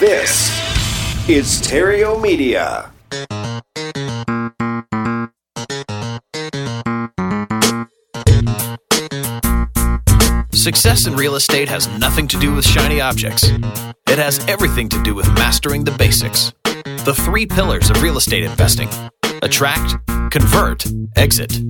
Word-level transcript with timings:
This 0.00 0.48
is 1.28 1.60
Theriault 1.60 2.22
Media. 2.22 2.90
Success 10.54 11.06
in 11.06 11.14
real 11.16 11.34
estate 11.34 11.68
has 11.68 11.86
nothing 11.98 12.26
to 12.28 12.38
do 12.38 12.54
with 12.54 12.66
shiny 12.66 13.02
objects. 13.02 13.44
It 13.44 14.18
has 14.18 14.42
everything 14.48 14.88
to 14.88 15.02
do 15.02 15.14
with 15.14 15.26
mastering 15.34 15.84
the 15.84 15.90
basics. 15.90 16.54
The 17.04 17.14
three 17.14 17.44
pillars 17.44 17.90
of 17.90 18.02
real 18.02 18.16
estate 18.16 18.44
investing 18.44 18.88
attract, 19.42 19.96
convert, 20.30 20.86
exit. 21.16 21.60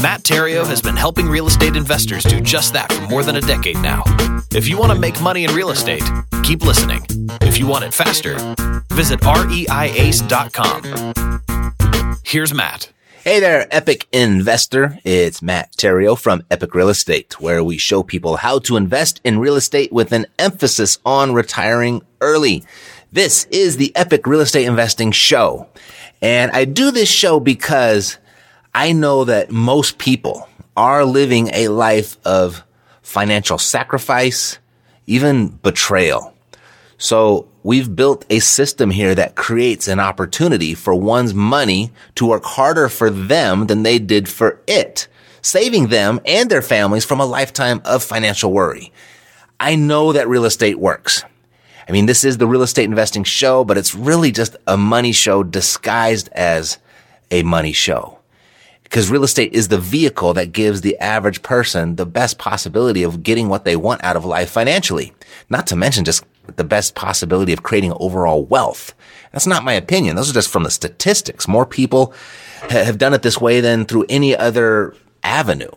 Matt 0.00 0.22
Theriault 0.22 0.68
has 0.68 0.80
been 0.80 0.96
helping 0.96 1.28
real 1.28 1.48
estate 1.48 1.76
investors 1.76 2.24
do 2.24 2.40
just 2.40 2.72
that 2.72 2.90
for 2.90 3.06
more 3.08 3.22
than 3.22 3.36
a 3.36 3.42
decade 3.42 3.76
now. 3.82 4.04
If 4.54 4.68
you 4.68 4.76
want 4.76 4.92
to 4.92 4.98
make 4.98 5.18
money 5.22 5.44
in 5.44 5.54
real 5.54 5.70
estate, 5.70 6.04
keep 6.42 6.62
listening. 6.62 7.06
If 7.40 7.58
you 7.58 7.66
want 7.66 7.84
it 7.84 7.94
faster, 7.94 8.34
visit 8.92 9.20
reiace.com. 9.20 10.82
Here's 12.22 12.52
Matt. 12.52 12.92
Hey 13.24 13.40
there, 13.40 13.66
Epic 13.70 14.06
Investor. 14.12 14.98
It's 15.04 15.40
Matt 15.40 15.72
Theriault 15.72 16.18
from 16.18 16.42
Epic 16.50 16.74
Real 16.74 16.90
Estate, 16.90 17.40
where 17.40 17.64
we 17.64 17.78
show 17.78 18.02
people 18.02 18.36
how 18.36 18.58
to 18.58 18.76
invest 18.76 19.22
in 19.24 19.38
real 19.38 19.56
estate 19.56 19.90
with 19.90 20.12
an 20.12 20.26
emphasis 20.38 20.98
on 21.02 21.32
retiring 21.32 22.02
early. 22.20 22.62
This 23.10 23.46
is 23.46 23.78
the 23.78 23.96
Epic 23.96 24.26
Real 24.26 24.40
Estate 24.40 24.66
Investing 24.66 25.12
Show. 25.12 25.66
And 26.20 26.50
I 26.50 26.66
do 26.66 26.90
this 26.90 27.08
show 27.08 27.40
because 27.40 28.18
I 28.74 28.92
know 28.92 29.24
that 29.24 29.50
most 29.50 29.96
people 29.96 30.46
are 30.76 31.06
living 31.06 31.48
a 31.54 31.68
life 31.68 32.18
of 32.26 32.64
financial 33.12 33.58
sacrifice, 33.58 34.58
even 35.06 35.48
betrayal. 35.48 36.32
So 36.96 37.46
we've 37.62 37.94
built 37.94 38.24
a 38.30 38.38
system 38.38 38.90
here 38.90 39.14
that 39.14 39.34
creates 39.34 39.86
an 39.86 40.00
opportunity 40.00 40.72
for 40.72 40.94
one's 40.94 41.34
money 41.34 41.92
to 42.14 42.26
work 42.26 42.44
harder 42.44 42.88
for 42.88 43.10
them 43.10 43.66
than 43.66 43.82
they 43.82 43.98
did 43.98 44.30
for 44.30 44.62
it, 44.66 45.08
saving 45.42 45.88
them 45.88 46.20
and 46.24 46.50
their 46.50 46.62
families 46.62 47.04
from 47.04 47.20
a 47.20 47.26
lifetime 47.26 47.82
of 47.84 48.02
financial 48.02 48.50
worry. 48.50 48.92
I 49.60 49.76
know 49.76 50.12
that 50.12 50.28
real 50.28 50.46
estate 50.46 50.78
works. 50.78 51.22
I 51.86 51.92
mean, 51.92 52.06
this 52.06 52.24
is 52.24 52.38
the 52.38 52.46
real 52.46 52.62
estate 52.62 52.84
investing 52.84 53.24
show, 53.24 53.62
but 53.62 53.76
it's 53.76 53.94
really 53.94 54.32
just 54.32 54.56
a 54.66 54.78
money 54.78 55.12
show 55.12 55.42
disguised 55.42 56.30
as 56.32 56.78
a 57.30 57.42
money 57.42 57.72
show 57.72 58.21
because 58.92 59.10
real 59.10 59.24
estate 59.24 59.54
is 59.54 59.68
the 59.68 59.78
vehicle 59.78 60.34
that 60.34 60.52
gives 60.52 60.82
the 60.82 60.98
average 60.98 61.42
person 61.42 61.96
the 61.96 62.04
best 62.04 62.36
possibility 62.36 63.02
of 63.02 63.22
getting 63.22 63.48
what 63.48 63.64
they 63.64 63.74
want 63.74 64.04
out 64.04 64.16
of 64.16 64.26
life 64.26 64.50
financially. 64.50 65.14
Not 65.48 65.66
to 65.68 65.76
mention 65.76 66.04
just 66.04 66.26
the 66.56 66.62
best 66.62 66.94
possibility 66.94 67.54
of 67.54 67.62
creating 67.62 67.94
overall 67.98 68.44
wealth. 68.44 68.92
That's 69.32 69.46
not 69.46 69.64
my 69.64 69.72
opinion. 69.72 70.16
Those 70.16 70.28
are 70.28 70.34
just 70.34 70.50
from 70.50 70.64
the 70.64 70.70
statistics. 70.70 71.48
More 71.48 71.64
people 71.64 72.12
have 72.68 72.98
done 72.98 73.14
it 73.14 73.22
this 73.22 73.40
way 73.40 73.62
than 73.62 73.86
through 73.86 74.04
any 74.10 74.36
other 74.36 74.94
avenue. 75.22 75.70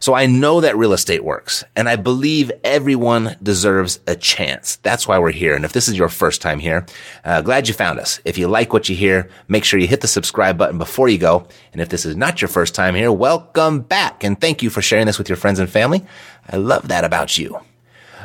So 0.00 0.14
I 0.14 0.26
know 0.26 0.60
that 0.60 0.76
real 0.76 0.92
estate 0.92 1.24
works 1.24 1.64
and 1.76 1.88
I 1.88 1.96
believe 1.96 2.52
everyone 2.64 3.36
deserves 3.42 4.00
a 4.06 4.16
chance. 4.16 4.76
That's 4.76 5.08
why 5.08 5.18
we're 5.18 5.32
here. 5.32 5.54
And 5.54 5.64
if 5.64 5.72
this 5.72 5.88
is 5.88 5.98
your 5.98 6.08
first 6.08 6.40
time 6.40 6.58
here, 6.58 6.86
uh, 7.24 7.42
glad 7.42 7.68
you 7.68 7.74
found 7.74 7.98
us. 7.98 8.20
If 8.24 8.38
you 8.38 8.48
like 8.48 8.72
what 8.72 8.88
you 8.88 8.96
hear, 8.96 9.28
make 9.48 9.64
sure 9.64 9.80
you 9.80 9.86
hit 9.86 10.00
the 10.00 10.08
subscribe 10.08 10.56
button 10.56 10.78
before 10.78 11.08
you 11.08 11.18
go. 11.18 11.46
And 11.72 11.80
if 11.80 11.88
this 11.88 12.04
is 12.04 12.16
not 12.16 12.40
your 12.40 12.48
first 12.48 12.74
time 12.74 12.94
here, 12.94 13.12
welcome 13.12 13.80
back. 13.80 14.24
And 14.24 14.40
thank 14.40 14.62
you 14.62 14.70
for 14.70 14.82
sharing 14.82 15.06
this 15.06 15.18
with 15.18 15.28
your 15.28 15.36
friends 15.36 15.58
and 15.58 15.68
family. 15.68 16.04
I 16.48 16.56
love 16.56 16.88
that 16.88 17.04
about 17.04 17.36
you. 17.36 17.58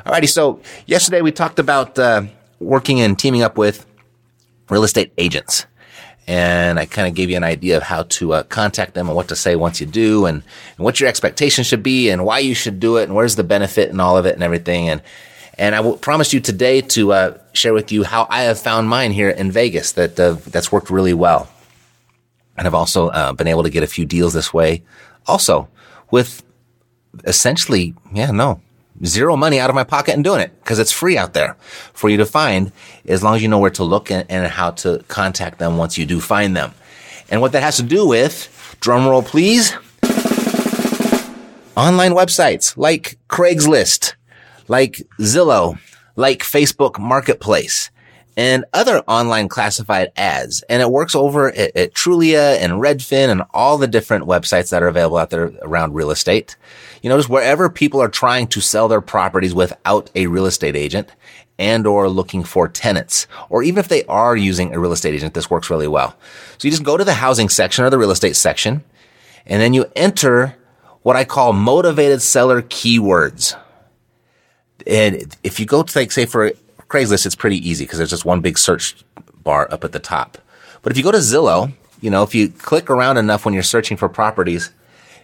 Alrighty. 0.05 0.29
So 0.29 0.61
yesterday 0.85 1.21
we 1.21 1.31
talked 1.31 1.59
about, 1.59 1.97
uh, 1.97 2.23
working 2.59 3.01
and 3.01 3.17
teaming 3.17 3.41
up 3.41 3.57
with 3.57 3.85
real 4.69 4.83
estate 4.83 5.11
agents 5.17 5.65
and 6.27 6.79
I 6.79 6.85
kind 6.85 7.07
of 7.07 7.15
gave 7.15 7.29
you 7.29 7.37
an 7.37 7.43
idea 7.43 7.77
of 7.77 7.83
how 7.83 8.03
to 8.03 8.33
uh, 8.33 8.43
contact 8.43 8.93
them 8.93 9.07
and 9.07 9.15
what 9.15 9.27
to 9.27 9.35
say 9.35 9.55
once 9.55 9.81
you 9.81 9.87
do, 9.87 10.25
and, 10.25 10.41
and, 10.77 10.85
what 10.85 10.99
your 10.99 11.09
expectations 11.09 11.67
should 11.67 11.83
be, 11.83 12.09
and 12.09 12.25
why 12.25 12.39
you 12.39 12.55
should 12.55 12.79
do 12.79 12.97
it, 12.97 13.03
and 13.03 13.15
where's 13.15 13.35
the 13.35 13.43
benefit 13.43 13.89
and 13.89 13.99
all 13.99 14.17
of 14.17 14.25
it 14.25 14.35
and 14.35 14.43
everything. 14.43 14.89
And 14.89 15.01
and 15.57 15.75
I 15.75 15.81
will 15.81 15.97
promise 15.97 16.33
you 16.33 16.39
today 16.39 16.81
to 16.81 17.13
uh, 17.13 17.37
share 17.53 17.73
with 17.73 17.91
you 17.91 18.03
how 18.03 18.25
I 18.29 18.43
have 18.43 18.59
found 18.59 18.89
mine 18.89 19.11
here 19.11 19.29
in 19.29 19.51
Vegas 19.51 19.91
that 19.93 20.19
uh, 20.19 20.37
that's 20.47 20.71
worked 20.71 20.89
really 20.89 21.13
well, 21.13 21.49
and 22.57 22.67
I've 22.67 22.73
also 22.73 23.09
uh, 23.09 23.33
been 23.33 23.47
able 23.47 23.63
to 23.63 23.69
get 23.69 23.83
a 23.83 23.87
few 23.87 24.05
deals 24.05 24.33
this 24.33 24.53
way, 24.53 24.83
also 25.27 25.67
with 26.09 26.43
essentially, 27.25 27.93
yeah, 28.13 28.31
no, 28.31 28.61
zero 29.05 29.35
money 29.35 29.59
out 29.59 29.69
of 29.69 29.75
my 29.75 29.83
pocket 29.83 30.13
and 30.13 30.23
doing 30.23 30.41
it 30.41 30.51
because 30.61 30.79
it's 30.79 30.91
free 30.91 31.17
out 31.17 31.33
there 31.33 31.55
for 31.93 32.09
you 32.09 32.17
to 32.17 32.25
find 32.25 32.71
as 33.07 33.23
long 33.23 33.35
as 33.35 33.41
you 33.41 33.47
know 33.47 33.59
where 33.59 33.71
to 33.71 33.83
look 33.83 34.11
and, 34.11 34.29
and, 34.29 34.47
how 34.47 34.71
to 34.71 35.03
contact 35.07 35.59
them 35.59 35.77
once 35.77 35.97
you 35.97 36.05
do 36.05 36.19
find 36.19 36.55
them. 36.55 36.73
And 37.29 37.41
what 37.41 37.51
that 37.53 37.63
has 37.63 37.77
to 37.77 37.83
do 37.83 38.07
with, 38.07 38.77
drum 38.79 39.07
roll 39.07 39.23
please, 39.23 39.73
online 41.75 42.11
websites 42.11 42.77
like 42.77 43.17
Craigslist, 43.29 44.13
like 44.67 45.01
Zillow, 45.19 45.79
like 46.15 46.39
Facebook 46.39 46.99
Marketplace 46.99 47.89
and 48.35 48.65
other 48.73 48.99
online 49.01 49.47
classified 49.47 50.11
ads. 50.15 50.63
And 50.63 50.81
it 50.81 50.89
works 50.89 51.15
over 51.15 51.51
at, 51.51 51.75
at, 51.75 51.93
Trulia 51.93 52.57
and 52.57 52.73
Redfin 52.73 53.29
and 53.29 53.43
all 53.53 53.77
the 53.77 53.87
different 53.87 54.25
websites 54.25 54.69
that 54.71 54.81
are 54.81 54.87
available 54.87 55.17
out 55.17 55.29
there 55.29 55.51
around 55.61 55.93
real 55.93 56.11
estate. 56.11 56.55
You 57.03 57.09
just 57.09 57.29
wherever 57.29 57.69
people 57.69 58.01
are 58.01 58.07
trying 58.07 58.47
to 58.47 58.61
sell 58.61 58.87
their 58.87 59.01
properties 59.01 59.53
without 59.53 60.09
a 60.15 60.27
real 60.27 60.45
estate 60.45 60.77
agent 60.77 61.09
and 61.59 61.85
or 61.85 62.07
looking 62.07 62.43
for 62.43 62.67
tenants, 62.69 63.27
or 63.49 63.61
even 63.61 63.77
if 63.77 63.89
they 63.89 64.05
are 64.05 64.35
using 64.35 64.73
a 64.73 64.79
real 64.79 64.93
estate 64.93 65.13
agent, 65.13 65.33
this 65.33 65.49
works 65.49 65.69
really 65.69 65.87
well. 65.87 66.17
So 66.57 66.67
you 66.67 66.71
just 66.71 66.83
go 66.83 66.95
to 66.95 67.03
the 67.03 67.15
housing 67.15 67.49
section 67.49 67.83
or 67.83 67.89
the 67.89 67.97
real 67.97 68.09
estate 68.09 68.37
section, 68.37 68.83
and 69.45 69.61
then 69.61 69.73
you 69.73 69.85
enter 69.97 70.55
what 71.01 71.17
I 71.17 71.25
call 71.25 71.51
motivated 71.51 72.21
seller 72.21 72.61
keywords. 72.61 73.59
And 74.87 75.35
if 75.43 75.59
you 75.59 75.65
go 75.65 75.83
to 75.83 75.99
like, 75.99 76.11
say 76.11 76.25
for 76.25 76.51
Craigslist, 76.87 77.25
it's 77.25 77.35
pretty 77.35 77.57
easy 77.67 77.83
because 77.83 77.97
there's 77.97 78.09
just 78.09 78.25
one 78.25 78.39
big 78.39 78.57
search 78.57 79.03
bar 79.43 79.67
up 79.71 79.83
at 79.83 79.91
the 79.91 79.99
top. 79.99 80.37
But 80.81 80.93
if 80.93 80.97
you 80.97 81.03
go 81.03 81.11
to 81.11 81.17
Zillow, 81.17 81.73
you 81.99 82.09
know, 82.09 82.23
if 82.23 82.33
you 82.33 82.47
click 82.47 82.89
around 82.89 83.17
enough 83.17 83.43
when 83.43 83.53
you're 83.53 83.63
searching 83.63 83.97
for 83.97 84.07
properties, 84.07 84.71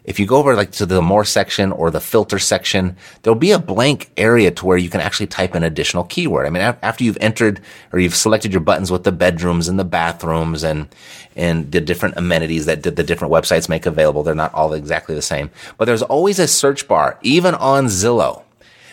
if 0.04 0.20
you 0.20 0.26
go 0.26 0.38
over 0.38 0.56
like 0.56 0.72
to 0.72 0.86
the 0.86 1.02
more 1.02 1.26
section 1.26 1.72
or 1.72 1.92
the 1.92 2.00
filter 2.00 2.40
section, 2.40 2.96
there'll 3.22 3.38
be 3.38 3.52
a 3.52 3.60
blank 3.60 4.10
area 4.18 4.52
to 4.52 4.66
where 4.66 4.78
you 4.78 4.90
can 4.90 5.02
actually 5.02 5.28
type 5.28 5.56
an 5.56 5.64
additional 5.64 6.04
keyword. 6.04 6.48
I 6.48 6.50
mean, 6.50 6.62
after 6.62 7.04
you've 7.04 7.18
entered 7.22 7.62
or 7.92 8.00
you've 8.00 8.16
selected 8.16 8.52
your 8.52 8.62
buttons 8.62 8.92
with 8.92 9.04
the 9.04 9.12
bedrooms 9.12 9.68
and 9.68 9.78
the 9.78 9.84
bathrooms 9.84 10.64
and, 10.64 10.88
and 11.36 11.72
the 11.72 11.82
different 11.82 12.18
amenities 12.18 12.66
that 12.66 12.84
the 12.84 12.92
different 12.92 13.34
websites 13.34 13.70
make 13.70 13.86
available, 13.86 14.24
they're 14.24 14.36
not 14.36 14.54
all 14.54 14.74
exactly 14.74 15.16
the 15.16 15.22
same. 15.22 15.52
But 15.78 15.86
there's 15.86 16.02
always 16.02 16.40
a 16.40 16.48
search 16.48 16.88
bar, 16.88 17.20
even 17.22 17.54
on 17.56 17.86
Zillow. 17.86 18.44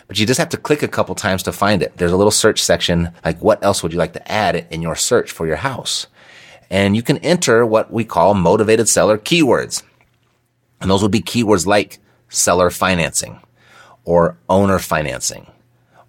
But 0.08 0.18
you 0.18 0.26
just 0.26 0.38
have 0.38 0.50
to 0.50 0.56
click 0.56 0.82
a 0.82 0.88
couple 0.88 1.14
times 1.14 1.42
to 1.44 1.52
find 1.52 1.82
it. 1.82 1.96
There's 1.96 2.12
a 2.12 2.16
little 2.16 2.30
search 2.30 2.62
section, 2.62 3.10
like 3.24 3.40
what 3.40 3.62
else 3.64 3.82
would 3.82 3.92
you 3.92 3.98
like 3.98 4.12
to 4.12 4.30
add 4.32 4.66
in 4.70 4.82
your 4.82 4.94
search 4.94 5.32
for 5.32 5.46
your 5.46 5.56
house? 5.56 6.06
And 6.70 6.96
you 6.96 7.02
can 7.02 7.18
enter 7.18 7.64
what 7.64 7.92
we 7.92 8.04
call 8.04 8.34
motivated 8.34 8.88
seller 8.88 9.18
keywords. 9.18 9.82
And 10.80 10.90
those 10.90 11.02
would 11.02 11.12
be 11.12 11.20
keywords 11.20 11.66
like 11.66 11.98
seller 12.28 12.70
financing 12.70 13.40
or 14.04 14.36
owner 14.48 14.78
financing 14.78 15.46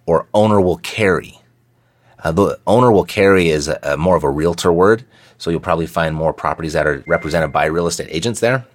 or 0.06 0.26
owner 0.32 0.60
will 0.60 0.78
carry. 0.78 1.40
Uh, 2.22 2.32
the 2.32 2.58
owner 2.66 2.90
will 2.90 3.04
carry 3.04 3.48
is 3.48 3.68
a, 3.68 3.78
a 3.82 3.96
more 3.96 4.16
of 4.16 4.24
a 4.24 4.30
realtor 4.30 4.72
word. 4.72 5.04
So 5.36 5.50
you'll 5.50 5.60
probably 5.60 5.86
find 5.86 6.14
more 6.14 6.32
properties 6.32 6.72
that 6.72 6.86
are 6.86 7.04
represented 7.06 7.52
by 7.52 7.66
real 7.66 7.86
estate 7.86 8.08
agents 8.10 8.40
there. 8.40 8.66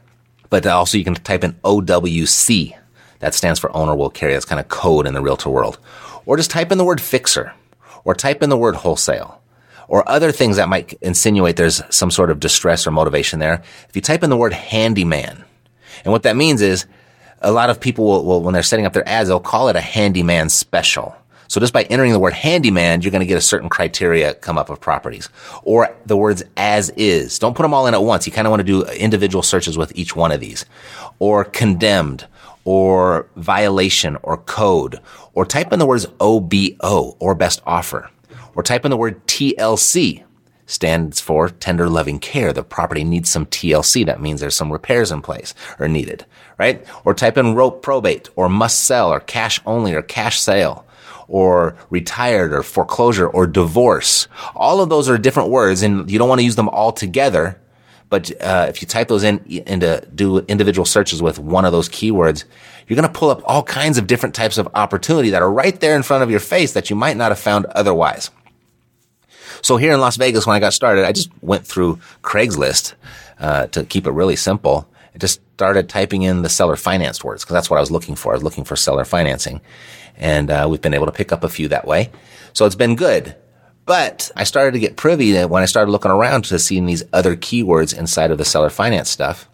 But 0.49 0.65
also 0.65 0.97
you 0.97 1.03
can 1.03 1.15
type 1.15 1.43
in 1.43 1.53
OWC. 1.63 2.77
That 3.19 3.33
stands 3.33 3.59
for 3.59 3.75
owner 3.75 3.95
will 3.95 4.09
carry. 4.09 4.33
That's 4.33 4.45
kind 4.45 4.59
of 4.59 4.67
code 4.69 5.07
in 5.07 5.13
the 5.13 5.21
realtor 5.21 5.49
world. 5.49 5.79
Or 6.25 6.37
just 6.37 6.51
type 6.51 6.71
in 6.71 6.77
the 6.77 6.85
word 6.85 7.01
fixer 7.01 7.53
or 8.03 8.13
type 8.13 8.43
in 8.43 8.49
the 8.49 8.57
word 8.57 8.75
wholesale 8.75 9.41
or 9.87 10.07
other 10.09 10.31
things 10.31 10.57
that 10.57 10.69
might 10.69 10.93
insinuate 11.01 11.55
there's 11.55 11.81
some 11.89 12.11
sort 12.11 12.31
of 12.31 12.39
distress 12.39 12.87
or 12.87 12.91
motivation 12.91 13.39
there. 13.39 13.61
If 13.89 13.95
you 13.95 14.01
type 14.01 14.23
in 14.23 14.29
the 14.29 14.37
word 14.37 14.53
handyman, 14.53 15.43
and 16.03 16.11
what 16.11 16.23
that 16.23 16.35
means 16.35 16.61
is 16.61 16.85
a 17.41 17.51
lot 17.51 17.69
of 17.69 17.79
people 17.79 18.05
will, 18.05 18.25
will 18.25 18.41
when 18.41 18.53
they're 18.53 18.63
setting 18.63 18.85
up 18.85 18.93
their 18.93 19.07
ads, 19.07 19.29
they'll 19.29 19.39
call 19.39 19.69
it 19.69 19.75
a 19.75 19.81
handyman 19.81 20.49
special. 20.49 21.15
So 21.47 21.59
just 21.59 21.73
by 21.73 21.83
entering 21.83 22.13
the 22.13 22.19
word 22.19 22.33
handyman, 22.33 23.01
you're 23.01 23.11
going 23.11 23.19
to 23.19 23.27
get 23.27 23.37
a 23.37 23.41
certain 23.41 23.69
criteria 23.69 24.33
come 24.33 24.57
up 24.57 24.69
of 24.69 24.79
properties 24.79 25.29
or 25.63 25.95
the 26.05 26.17
words 26.17 26.43
as 26.57 26.89
is. 26.91 27.37
Don't 27.37 27.55
put 27.55 27.61
them 27.61 27.73
all 27.73 27.85
in 27.85 27.93
at 27.93 28.01
once. 28.01 28.25
You 28.25 28.33
kind 28.33 28.47
of 28.47 28.51
want 28.51 28.61
to 28.61 28.63
do 28.63 28.83
individual 28.85 29.43
searches 29.43 29.77
with 29.77 29.91
each 29.95 30.15
one 30.15 30.31
of 30.31 30.39
these 30.39 30.65
or 31.19 31.43
condemned 31.43 32.25
or 32.65 33.27
violation 33.35 34.17
or 34.23 34.37
code 34.37 34.99
or 35.33 35.45
type 35.45 35.71
in 35.73 35.79
the 35.79 35.85
words 35.85 36.07
OBO 36.19 37.17
or 37.19 37.35
best 37.35 37.61
offer 37.65 38.09
or 38.55 38.63
type 38.63 38.85
in 38.85 38.91
the 38.91 38.97
word 38.97 39.25
TLC 39.27 40.23
stands 40.73 41.21
for 41.21 41.49
tender 41.49 41.87
loving 41.87 42.19
care. 42.19 42.51
The 42.51 42.63
property 42.63 43.03
needs 43.03 43.29
some 43.29 43.45
TLC. 43.45 44.05
That 44.05 44.19
means 44.19 44.41
there's 44.41 44.55
some 44.55 44.71
repairs 44.71 45.11
in 45.11 45.21
place 45.21 45.53
or 45.79 45.87
needed, 45.87 46.25
right? 46.57 46.85
Or 47.05 47.13
type 47.13 47.37
in 47.37 47.53
rope 47.53 47.83
probate 47.83 48.29
or 48.35 48.49
must 48.49 48.83
sell 48.83 49.13
or 49.13 49.19
cash 49.19 49.61
only 49.65 49.93
or 49.93 50.01
cash 50.01 50.39
sale 50.39 50.85
or 51.27 51.75
retired 51.91 52.53
or 52.53 52.63
foreclosure 52.63 53.27
or 53.27 53.45
divorce. 53.45 54.27
All 54.55 54.81
of 54.81 54.89
those 54.89 55.09
are 55.09 55.17
different 55.17 55.49
words 55.49 55.83
and 55.83 56.09
you 56.09 56.17
don't 56.17 56.29
want 56.29 56.39
to 56.39 56.45
use 56.45 56.55
them 56.55 56.69
all 56.69 56.91
together. 56.91 57.59
But 58.09 58.31
uh, 58.41 58.65
if 58.69 58.81
you 58.81 58.87
type 58.87 59.07
those 59.07 59.23
in 59.23 59.43
into 59.45 60.07
do 60.13 60.39
individual 60.39 60.85
searches 60.85 61.21
with 61.21 61.39
one 61.39 61.65
of 61.65 61.71
those 61.71 61.89
keywords, 61.89 62.45
you're 62.87 62.95
going 62.95 63.11
to 63.11 63.19
pull 63.19 63.29
up 63.29 63.41
all 63.45 63.63
kinds 63.63 63.97
of 63.97 64.07
different 64.07 64.35
types 64.35 64.57
of 64.57 64.67
opportunity 64.75 65.29
that 65.31 65.41
are 65.41 65.51
right 65.51 65.79
there 65.79 65.95
in 65.95 66.03
front 66.03 66.23
of 66.23 66.29
your 66.29 66.39
face 66.39 66.73
that 66.73 66.89
you 66.89 66.95
might 66.95 67.17
not 67.17 67.31
have 67.31 67.39
found 67.39 67.65
otherwise. 67.67 68.29
So 69.63 69.77
here 69.77 69.93
in 69.93 70.01
Las 70.01 70.17
Vegas, 70.17 70.45
when 70.45 70.57
I 70.57 70.59
got 70.59 70.73
started, 70.73 71.05
I 71.05 71.13
just 71.13 71.29
went 71.41 71.65
through 71.65 71.99
Craigslist 72.21 72.95
uh, 73.39 73.67
to 73.67 73.85
keep 73.85 74.05
it 74.05 74.11
really 74.11 74.35
simple. 74.35 74.89
I 75.15 75.17
just 75.17 75.39
started 75.53 75.87
typing 75.87 76.23
in 76.23 76.41
the 76.41 76.49
seller 76.49 76.75
financed 76.75 77.23
words 77.23 77.43
because 77.43 77.53
that's 77.53 77.69
what 77.69 77.77
I 77.77 77.79
was 77.79 77.89
looking 77.89 78.15
for. 78.15 78.33
I 78.33 78.35
was 78.35 78.43
looking 78.43 78.65
for 78.65 78.75
seller 78.75 79.05
financing, 79.05 79.61
and 80.17 80.51
uh, 80.51 80.67
we've 80.69 80.81
been 80.81 80.93
able 80.93 81.05
to 81.05 81.13
pick 81.13 81.31
up 81.31 81.45
a 81.45 81.49
few 81.49 81.69
that 81.69 81.87
way. 81.87 82.11
So 82.51 82.65
it's 82.65 82.75
been 82.75 82.97
good. 82.97 83.37
But 83.85 84.31
I 84.35 84.43
started 84.43 84.73
to 84.73 84.79
get 84.79 84.97
privy 84.97 85.31
that 85.33 85.49
when 85.49 85.63
I 85.63 85.65
started 85.65 85.91
looking 85.91 86.11
around 86.11 86.43
to 86.45 86.59
seeing 86.59 86.85
these 86.85 87.03
other 87.13 87.37
keywords 87.37 87.97
inside 87.97 88.31
of 88.31 88.37
the 88.37 88.45
seller 88.45 88.69
finance 88.69 89.09
stuff, 89.09 89.49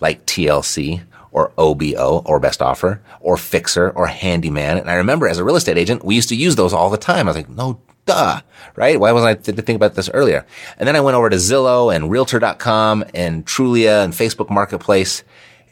like 0.00 0.24
TLC 0.24 1.02
or 1.30 1.52
OBO 1.58 2.22
or 2.24 2.40
best 2.40 2.62
offer 2.62 3.02
or 3.20 3.36
fixer 3.36 3.90
or 3.90 4.06
handyman. 4.06 4.78
And 4.78 4.90
I 4.90 4.94
remember 4.94 5.28
as 5.28 5.38
a 5.38 5.44
real 5.44 5.56
estate 5.56 5.78
agent, 5.78 6.04
we 6.04 6.14
used 6.14 6.28
to 6.30 6.36
use 6.36 6.56
those 6.56 6.72
all 6.72 6.90
the 6.90 6.98
time. 6.98 7.26
I 7.26 7.30
was 7.30 7.36
like, 7.36 7.48
no 7.48 7.80
duh, 8.06 8.40
right? 8.76 8.98
Why 8.98 9.12
wasn't 9.12 9.30
I 9.30 9.34
th- 9.34 9.56
to 9.56 9.62
think 9.62 9.76
about 9.76 9.94
this 9.94 10.10
earlier? 10.12 10.46
And 10.78 10.86
then 10.86 10.96
I 10.96 11.00
went 11.00 11.16
over 11.16 11.30
to 11.30 11.36
Zillow 11.36 11.94
and 11.94 12.10
Realtor.com 12.10 13.04
and 13.14 13.46
Trulia 13.46 14.04
and 14.04 14.12
Facebook 14.12 14.50
Marketplace 14.50 15.22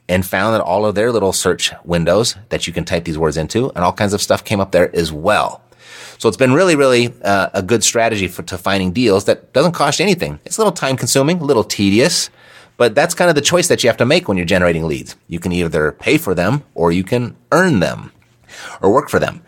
and 0.09 0.27
found 0.27 0.55
that 0.55 0.61
all 0.61 0.85
of 0.85 0.95
their 0.95 1.13
little 1.13 1.33
search 1.33 1.73
windows 1.85 2.37
that 2.49 2.67
you 2.67 2.73
can 2.73 2.85
type 2.85 3.05
these 3.05 3.19
words 3.19 3.37
into 3.37 3.71
and 3.71 3.85
all 3.85 3.93
kinds 3.93 4.13
of 4.13 4.21
stuff 4.21 4.45
came 4.45 4.61
up 4.61 4.73
there 4.73 4.95
as 4.95 5.13
well. 5.13 5.63
So 6.19 6.29
it's 6.29 6.37
been 6.37 6.53
really, 6.53 6.77
really 6.77 7.15
uh, 7.23 7.49
a 7.55 7.63
good 7.63 7.83
strategy 7.83 8.29
for 8.29 8.43
to 8.43 8.59
finding 8.59 8.93
deals 8.93 9.25
that 9.25 9.53
doesn't 9.53 9.73
cost 9.73 9.99
you 9.99 10.05
anything. 10.05 10.39
It's 10.45 10.59
a 10.59 10.61
little 10.61 10.73
time 10.73 10.97
consuming, 10.97 11.39
a 11.39 11.45
little 11.45 11.65
tedious, 11.65 12.29
but 12.77 12.95
that's 12.95 13.15
kind 13.15 13.29
of 13.29 13.35
the 13.35 13.41
choice 13.41 13.69
that 13.69 13.83
you 13.83 13.89
have 13.89 13.97
to 13.99 14.07
make 14.07 14.29
when 14.29 14.37
you're 14.37 14.47
generating 14.47 14.87
leads. 14.87 15.17
You 15.29 15.39
can 15.39 15.53
either 15.53 15.93
pay 15.93 16.19
for 16.19 16.35
them 16.35 16.65
or 16.75 16.93
you 16.93 17.05
can 17.05 17.37
earn 17.53 17.81
them 17.81 18.13
or 18.83 18.93
work 18.93 19.09
for 19.09 19.19
them. 19.19 19.43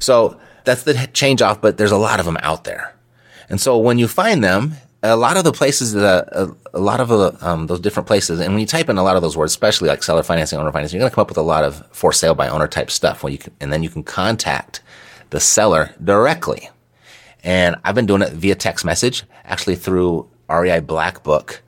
So 0.00 0.38
that's 0.64 0.82
the 0.82 1.08
change 1.12 1.42
off, 1.42 1.60
but 1.60 1.76
there's 1.76 1.92
a 1.92 1.98
lot 1.98 2.20
of 2.20 2.26
them 2.26 2.38
out 2.42 2.64
there. 2.64 2.94
And 3.48 3.60
so 3.60 3.78
when 3.78 3.98
you 3.98 4.08
find 4.08 4.44
them, 4.44 4.74
a 5.02 5.16
lot 5.16 5.36
of 5.36 5.44
the 5.44 5.52
places 5.52 5.92
that, 5.92 6.28
a, 6.32 6.54
a 6.74 6.80
lot 6.80 7.00
of 7.00 7.12
uh, 7.12 7.32
um, 7.40 7.66
those 7.66 7.80
different 7.80 8.06
places, 8.06 8.40
and 8.40 8.52
when 8.52 8.60
you 8.60 8.66
type 8.66 8.88
in 8.88 8.98
a 8.98 9.02
lot 9.02 9.16
of 9.16 9.22
those 9.22 9.36
words, 9.36 9.52
especially 9.52 9.88
like 9.88 10.02
seller 10.02 10.22
financing, 10.22 10.58
owner 10.58 10.72
financing, 10.72 10.96
you're 10.96 11.02
going 11.02 11.10
to 11.10 11.14
come 11.14 11.22
up 11.22 11.28
with 11.28 11.38
a 11.38 11.42
lot 11.42 11.64
of 11.64 11.86
for 11.92 12.12
sale 12.12 12.34
by 12.34 12.48
owner 12.48 12.66
type 12.66 12.90
stuff. 12.90 13.20
Can, 13.20 13.54
and 13.60 13.72
then 13.72 13.82
you 13.82 13.90
can 13.90 14.02
contact 14.02 14.82
the 15.30 15.40
seller 15.40 15.94
directly. 16.02 16.70
And 17.44 17.76
I've 17.84 17.94
been 17.94 18.06
doing 18.06 18.22
it 18.22 18.32
via 18.32 18.56
text 18.56 18.84
message, 18.84 19.22
actually 19.44 19.76
through 19.76 20.28
REI 20.50 20.80
Black 20.80 21.22
Book. 21.22 21.62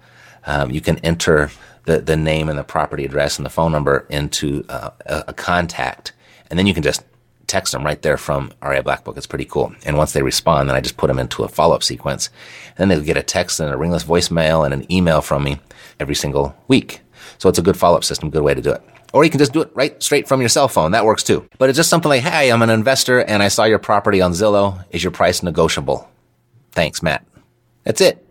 Um, 0.45 0.71
you 0.71 0.81
can 0.81 0.99
enter 0.99 1.51
the, 1.85 1.99
the 1.99 2.17
name 2.17 2.49
and 2.49 2.59
the 2.59 2.65
property 2.65 3.05
address 3.05 3.39
and 3.39 3.47
the 3.47 3.51
phone 3.51 3.71
number 3.71 4.07
into 4.11 4.65
uh, 4.69 4.91
a, 5.07 5.25
a 5.29 5.33
contact, 5.33 6.13
and 6.49 6.59
then 6.59 6.67
you 6.67 6.75
can 6.75 6.83
just 6.83 7.05
text 7.51 7.73
them 7.73 7.85
right 7.85 8.01
there 8.01 8.17
from 8.17 8.53
REI 8.63 8.81
Black 8.81 9.03
Book. 9.03 9.17
It's 9.17 9.27
pretty 9.27 9.45
cool. 9.45 9.75
And 9.85 9.97
once 9.97 10.13
they 10.13 10.23
respond, 10.23 10.69
then 10.69 10.77
I 10.77 10.81
just 10.81 10.97
put 10.97 11.09
them 11.09 11.19
into 11.19 11.43
a 11.43 11.49
follow 11.49 11.75
up 11.75 11.83
sequence. 11.83 12.31
And 12.69 12.79
then 12.79 12.89
they'll 12.89 13.05
get 13.05 13.17
a 13.17 13.23
text 13.25 13.59
and 13.59 13.73
a 13.73 13.77
ringless 13.77 14.05
voicemail 14.05 14.65
and 14.65 14.73
an 14.73 14.91
email 14.91 15.21
from 15.21 15.43
me 15.43 15.59
every 15.99 16.15
single 16.15 16.55
week. 16.69 17.01
So 17.39 17.49
it's 17.49 17.59
a 17.59 17.63
good 17.63 17.77
follow 17.77 17.97
up 17.97 18.05
system, 18.05 18.31
good 18.31 18.45
way 18.45 18.55
to 18.55 18.63
do 18.63 18.71
it. 18.71 18.83
Or 19.13 19.25
you 19.25 19.31
can 19.31 19.41
just 19.41 19.53
do 19.53 19.63
it 19.63 19.73
right 19.75 20.01
straight 20.01 20.29
from 20.29 20.39
your 20.41 20.49
cell 20.49 20.69
phone. 20.69 20.93
That 20.93 21.05
works 21.05 21.25
too. 21.25 21.49
But 21.59 21.69
it's 21.69 21.77
just 21.77 21.91
something 21.91 22.09
like, 22.09 22.23
Hey, 22.23 22.53
I'm 22.53 22.63
an 22.63 22.71
investor 22.71 23.19
and 23.19 23.43
I 23.43 23.49
saw 23.49 23.65
your 23.65 23.81
property 23.81 24.21
on 24.21 24.31
Zillow. 24.31 24.85
Is 24.91 25.03
your 25.03 25.11
price 25.11 25.43
negotiable? 25.43 26.09
Thanks, 26.71 27.03
Matt. 27.03 27.27
That's 27.83 28.01
it. 28.01 28.25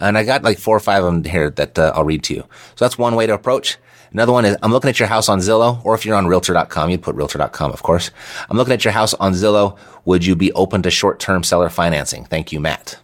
And 0.00 0.16
I 0.18 0.24
got 0.24 0.42
like 0.42 0.58
four 0.58 0.76
or 0.76 0.80
five 0.80 1.04
of 1.04 1.12
them 1.12 1.24
here 1.24 1.50
that 1.50 1.78
uh, 1.78 1.92
I'll 1.94 2.04
read 2.04 2.24
to 2.24 2.34
you. 2.34 2.40
So 2.74 2.84
that's 2.84 2.98
one 2.98 3.14
way 3.14 3.26
to 3.26 3.34
approach. 3.34 3.76
Another 4.12 4.32
one 4.32 4.44
is 4.44 4.56
I'm 4.62 4.72
looking 4.72 4.90
at 4.90 4.98
your 4.98 5.08
house 5.08 5.28
on 5.28 5.38
Zillow, 5.38 5.84
or 5.84 5.94
if 5.94 6.04
you're 6.04 6.16
on 6.16 6.26
realtor.com, 6.26 6.90
you'd 6.90 7.02
put 7.02 7.14
realtor.com, 7.14 7.70
of 7.70 7.82
course. 7.82 8.10
I'm 8.48 8.56
looking 8.56 8.74
at 8.74 8.84
your 8.84 8.92
house 8.92 9.14
on 9.14 9.34
Zillow. 9.34 9.78
Would 10.04 10.24
you 10.24 10.34
be 10.34 10.52
open 10.54 10.82
to 10.82 10.90
short-term 10.90 11.44
seller 11.44 11.68
financing? 11.68 12.24
Thank 12.24 12.50
you, 12.50 12.58
Matt. 12.58 12.98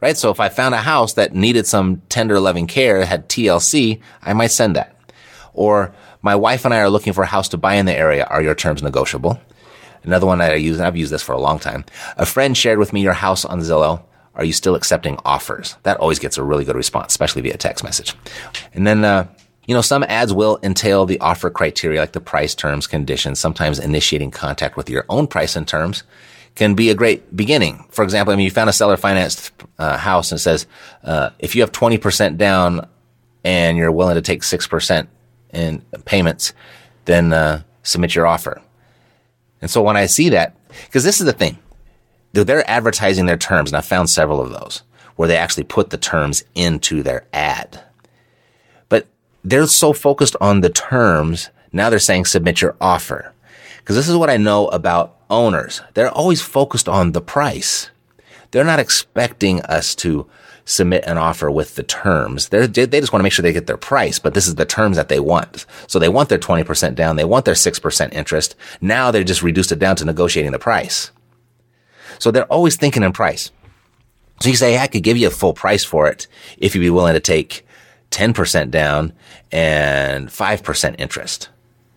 Right? 0.00 0.16
So 0.16 0.30
if 0.30 0.40
I 0.40 0.48
found 0.48 0.74
a 0.74 0.78
house 0.78 1.14
that 1.14 1.34
needed 1.34 1.66
some 1.66 2.00
tender 2.08 2.40
loving 2.40 2.66
care, 2.66 3.04
had 3.04 3.28
TLC, 3.28 4.00
I 4.22 4.32
might 4.32 4.50
send 4.50 4.76
that. 4.76 4.96
Or 5.52 5.94
my 6.22 6.34
wife 6.34 6.64
and 6.64 6.72
I 6.72 6.78
are 6.78 6.90
looking 6.90 7.12
for 7.12 7.22
a 7.22 7.26
house 7.26 7.48
to 7.50 7.58
buy 7.58 7.74
in 7.74 7.86
the 7.86 7.96
area. 7.96 8.24
Are 8.24 8.42
your 8.42 8.54
terms 8.54 8.82
negotiable? 8.82 9.40
Another 10.04 10.26
one 10.26 10.38
that 10.38 10.52
I 10.52 10.56
use, 10.56 10.78
and 10.78 10.86
I've 10.86 10.96
used 10.96 11.12
this 11.12 11.22
for 11.22 11.32
a 11.32 11.40
long 11.40 11.58
time. 11.58 11.84
A 12.16 12.24
friend 12.24 12.56
shared 12.56 12.78
with 12.78 12.92
me 12.92 13.02
your 13.02 13.12
house 13.12 13.44
on 13.44 13.60
Zillow. 13.60 14.02
Are 14.36 14.44
you 14.44 14.52
still 14.52 14.74
accepting 14.74 15.18
offers? 15.24 15.76
That 15.82 15.96
always 15.96 16.18
gets 16.18 16.38
a 16.38 16.42
really 16.42 16.64
good 16.64 16.76
response, 16.76 17.12
especially 17.12 17.42
via 17.42 17.56
text 17.56 17.82
message. 17.82 18.14
And 18.74 18.86
then, 18.86 19.04
uh, 19.04 19.26
you 19.66 19.74
know, 19.74 19.80
some 19.80 20.04
ads 20.04 20.32
will 20.32 20.58
entail 20.62 21.06
the 21.06 21.18
offer 21.20 21.50
criteria 21.50 22.00
like 22.00 22.12
the 22.12 22.20
price 22.20 22.54
terms, 22.54 22.86
conditions, 22.86 23.40
sometimes 23.40 23.78
initiating 23.78 24.30
contact 24.30 24.76
with 24.76 24.88
your 24.88 25.04
own 25.08 25.26
price 25.26 25.56
and 25.56 25.66
terms 25.66 26.04
can 26.54 26.74
be 26.74 26.90
a 26.90 26.94
great 26.94 27.36
beginning. 27.36 27.84
For 27.90 28.02
example, 28.02 28.32
I 28.32 28.36
mean, 28.36 28.44
you 28.44 28.50
found 28.50 28.70
a 28.70 28.72
seller 28.72 28.96
financed 28.96 29.52
uh, 29.78 29.96
house 29.98 30.32
and 30.32 30.40
says, 30.40 30.66
uh, 31.04 31.30
if 31.38 31.54
you 31.54 31.62
have 31.62 31.72
20% 31.72 32.38
down 32.38 32.88
and 33.44 33.76
you're 33.76 33.92
willing 33.92 34.14
to 34.14 34.22
take 34.22 34.42
6% 34.42 35.06
in 35.52 35.82
payments, 36.04 36.52
then 37.04 37.32
uh, 37.32 37.62
submit 37.82 38.14
your 38.14 38.26
offer. 38.26 38.60
And 39.60 39.70
so 39.70 39.82
when 39.82 39.96
I 39.96 40.06
see 40.06 40.30
that, 40.30 40.56
because 40.86 41.04
this 41.04 41.20
is 41.20 41.26
the 41.26 41.32
thing, 41.32 41.58
they're 42.44 42.68
advertising 42.68 43.26
their 43.26 43.36
terms, 43.36 43.70
and 43.70 43.76
I 43.76 43.80
found 43.80 44.10
several 44.10 44.40
of 44.40 44.50
those 44.50 44.82
where 45.16 45.28
they 45.28 45.36
actually 45.36 45.64
put 45.64 45.90
the 45.90 45.98
terms 45.98 46.44
into 46.54 47.02
their 47.02 47.24
ad 47.32 47.82
But 48.88 49.06
they're 49.42 49.66
so 49.66 49.92
focused 49.92 50.36
on 50.40 50.60
the 50.60 50.70
terms. 50.70 51.50
Now 51.72 51.90
they're 51.90 51.98
saying 51.98 52.26
submit 52.26 52.60
your 52.60 52.76
offer. 52.80 53.32
Cause 53.84 53.96
this 53.96 54.08
is 54.08 54.16
what 54.16 54.30
I 54.30 54.36
know 54.36 54.68
about 54.68 55.16
owners. 55.30 55.80
They're 55.94 56.10
always 56.10 56.42
focused 56.42 56.88
on 56.88 57.12
the 57.12 57.20
price. 57.20 57.90
They're 58.50 58.64
not 58.64 58.80
expecting 58.80 59.62
us 59.62 59.94
to 59.96 60.26
submit 60.64 61.04
an 61.04 61.16
offer 61.16 61.50
with 61.50 61.76
the 61.76 61.82
terms. 61.84 62.48
They're, 62.48 62.66
they 62.66 63.00
just 63.00 63.12
want 63.12 63.20
to 63.20 63.22
make 63.22 63.32
sure 63.32 63.42
they 63.44 63.52
get 63.52 63.68
their 63.68 63.76
price, 63.76 64.18
but 64.18 64.34
this 64.34 64.48
is 64.48 64.56
the 64.56 64.64
terms 64.66 64.96
that 64.96 65.08
they 65.08 65.20
want. 65.20 65.64
So 65.86 65.98
they 65.98 66.08
want 66.08 66.28
their 66.28 66.38
20% 66.38 66.96
down. 66.96 67.16
They 67.16 67.24
want 67.24 67.44
their 67.44 67.54
6% 67.54 68.12
interest. 68.12 68.56
Now 68.80 69.10
they're 69.10 69.22
just 69.24 69.42
reduced 69.42 69.70
it 69.70 69.78
down 69.78 69.94
to 69.96 70.04
negotiating 70.04 70.52
the 70.52 70.58
price. 70.58 71.12
So 72.18 72.30
they're 72.30 72.44
always 72.44 72.76
thinking 72.76 73.02
in 73.02 73.12
price. 73.12 73.50
So 74.40 74.48
you 74.48 74.56
say, 74.56 74.72
hey, 74.72 74.78
I 74.78 74.86
could 74.86 75.02
give 75.02 75.16
you 75.16 75.28
a 75.28 75.30
full 75.30 75.54
price 75.54 75.84
for 75.84 76.08
it 76.08 76.26
if 76.58 76.74
you'd 76.74 76.82
be 76.82 76.90
willing 76.90 77.14
to 77.14 77.20
take 77.20 77.66
10% 78.10 78.70
down 78.70 79.12
and 79.50 80.28
5% 80.28 80.94
interest, 80.98 81.48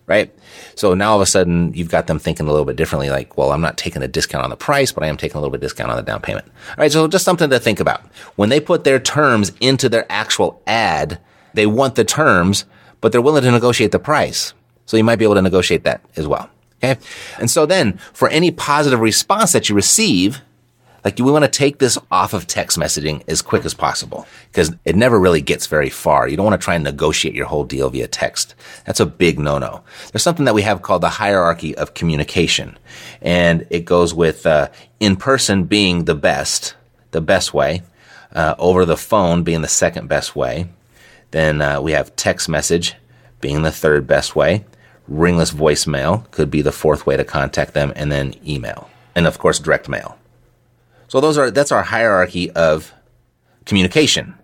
right? 0.06 0.34
So 0.74 0.94
now 0.94 1.10
all 1.10 1.16
of 1.16 1.22
a 1.22 1.26
sudden 1.26 1.74
you've 1.74 1.90
got 1.90 2.06
them 2.06 2.18
thinking 2.18 2.46
a 2.46 2.50
little 2.50 2.64
bit 2.64 2.76
differently, 2.76 3.10
like, 3.10 3.36
well, 3.36 3.52
I'm 3.52 3.60
not 3.60 3.76
taking 3.76 4.02
a 4.02 4.08
discount 4.08 4.44
on 4.44 4.50
the 4.50 4.56
price, 4.56 4.90
but 4.90 5.04
I 5.04 5.08
am 5.08 5.16
taking 5.16 5.36
a 5.36 5.40
little 5.40 5.52
bit 5.52 5.60
discount 5.60 5.90
on 5.90 5.96
the 5.96 6.02
down 6.02 6.20
payment. 6.20 6.46
All 6.46 6.76
right. 6.78 6.90
So 6.90 7.06
just 7.08 7.24
something 7.24 7.50
to 7.50 7.58
think 7.58 7.80
about. 7.80 8.02
When 8.36 8.48
they 8.48 8.60
put 8.60 8.84
their 8.84 8.98
terms 8.98 9.52
into 9.60 9.88
their 9.88 10.06
actual 10.10 10.62
ad, 10.66 11.20
they 11.54 11.66
want 11.66 11.94
the 11.96 12.04
terms, 12.04 12.64
but 13.00 13.12
they're 13.12 13.20
willing 13.20 13.42
to 13.42 13.50
negotiate 13.50 13.92
the 13.92 13.98
price. 13.98 14.54
So 14.86 14.96
you 14.96 15.04
might 15.04 15.16
be 15.16 15.24
able 15.24 15.36
to 15.36 15.42
negotiate 15.42 15.84
that 15.84 16.02
as 16.16 16.26
well. 16.26 16.48
Okay. 16.82 16.98
And 17.38 17.50
so 17.50 17.66
then 17.66 17.98
for 18.12 18.28
any 18.30 18.50
positive 18.50 19.00
response 19.00 19.52
that 19.52 19.68
you 19.68 19.74
receive, 19.74 20.40
like 21.04 21.18
we 21.18 21.30
want 21.30 21.44
to 21.44 21.50
take 21.50 21.78
this 21.78 21.98
off 22.10 22.34
of 22.34 22.46
text 22.46 22.78
messaging 22.78 23.22
as 23.28 23.42
quick 23.42 23.64
as 23.64 23.74
possible 23.74 24.26
because 24.50 24.74
it 24.84 24.96
never 24.96 25.18
really 25.18 25.40
gets 25.40 25.66
very 25.66 25.90
far. 25.90 26.28
You 26.28 26.36
don't 26.36 26.46
want 26.46 26.60
to 26.60 26.64
try 26.64 26.74
and 26.74 26.84
negotiate 26.84 27.34
your 27.34 27.46
whole 27.46 27.64
deal 27.64 27.90
via 27.90 28.06
text. 28.06 28.54
That's 28.86 29.00
a 29.00 29.06
big 29.06 29.38
no-no. 29.38 29.82
There's 30.12 30.22
something 30.22 30.44
that 30.44 30.54
we 30.54 30.62
have 30.62 30.82
called 30.82 31.02
the 31.02 31.08
hierarchy 31.08 31.74
of 31.76 31.94
communication 31.94 32.78
and 33.20 33.66
it 33.70 33.84
goes 33.84 34.14
with, 34.14 34.46
uh, 34.46 34.68
in 35.00 35.16
person 35.16 35.64
being 35.64 36.04
the 36.04 36.14
best, 36.14 36.74
the 37.10 37.20
best 37.20 37.54
way, 37.54 37.82
uh, 38.34 38.54
over 38.58 38.84
the 38.84 38.96
phone 38.96 39.42
being 39.42 39.62
the 39.62 39.68
second 39.68 40.08
best 40.08 40.36
way. 40.36 40.68
Then, 41.30 41.60
uh, 41.62 41.80
we 41.80 41.92
have 41.92 42.16
text 42.16 42.48
message 42.48 42.94
being 43.40 43.62
the 43.62 43.72
third 43.72 44.06
best 44.06 44.36
way. 44.36 44.64
Ringless 45.10 45.50
voicemail 45.50 46.30
could 46.30 46.50
be 46.50 46.62
the 46.62 46.72
fourth 46.72 47.04
way 47.04 47.16
to 47.16 47.24
contact 47.24 47.74
them 47.74 47.92
and 47.96 48.10
then 48.10 48.34
email. 48.46 48.88
And 49.14 49.26
of 49.26 49.38
course, 49.38 49.58
direct 49.58 49.88
mail. 49.88 50.16
So 51.08 51.20
those 51.20 51.36
are, 51.36 51.50
that's 51.50 51.72
our 51.72 51.82
hierarchy 51.82 52.50
of 52.52 52.94
communication. 53.66 54.36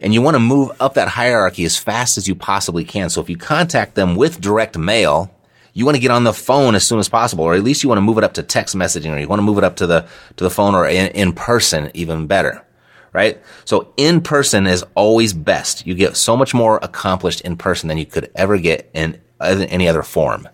And 0.00 0.14
you 0.14 0.22
want 0.22 0.34
to 0.34 0.40
move 0.40 0.72
up 0.80 0.94
that 0.94 1.08
hierarchy 1.08 1.64
as 1.64 1.76
fast 1.76 2.16
as 2.16 2.26
you 2.26 2.34
possibly 2.34 2.84
can. 2.84 3.10
So 3.10 3.20
if 3.20 3.28
you 3.28 3.36
contact 3.36 3.94
them 3.94 4.16
with 4.16 4.40
direct 4.40 4.78
mail, 4.78 5.30
you 5.74 5.84
want 5.84 5.96
to 5.96 6.00
get 6.00 6.10
on 6.10 6.24
the 6.24 6.32
phone 6.32 6.74
as 6.74 6.86
soon 6.86 6.98
as 6.98 7.08
possible, 7.08 7.44
or 7.44 7.54
at 7.54 7.62
least 7.62 7.82
you 7.82 7.88
want 7.88 7.98
to 7.98 8.02
move 8.02 8.16
it 8.16 8.24
up 8.24 8.34
to 8.34 8.42
text 8.42 8.74
messaging, 8.74 9.14
or 9.14 9.18
you 9.18 9.28
want 9.28 9.40
to 9.40 9.44
move 9.44 9.58
it 9.58 9.64
up 9.64 9.76
to 9.76 9.86
the, 9.86 10.08
to 10.36 10.44
the 10.44 10.50
phone 10.50 10.74
or 10.74 10.86
in, 10.86 11.08
in 11.08 11.32
person, 11.32 11.90
even 11.92 12.26
better. 12.26 12.64
Right? 13.12 13.40
So 13.64 13.92
in 13.96 14.22
person 14.22 14.66
is 14.66 14.84
always 14.94 15.32
best. 15.32 15.86
You 15.86 15.94
get 15.94 16.16
so 16.16 16.36
much 16.36 16.54
more 16.54 16.78
accomplished 16.82 17.42
in 17.42 17.56
person 17.56 17.88
than 17.88 17.98
you 17.98 18.06
could 18.06 18.30
ever 18.34 18.56
get 18.58 18.90
in 18.94 19.20
any 19.44 19.88
other 19.88 20.02
form 20.02 20.48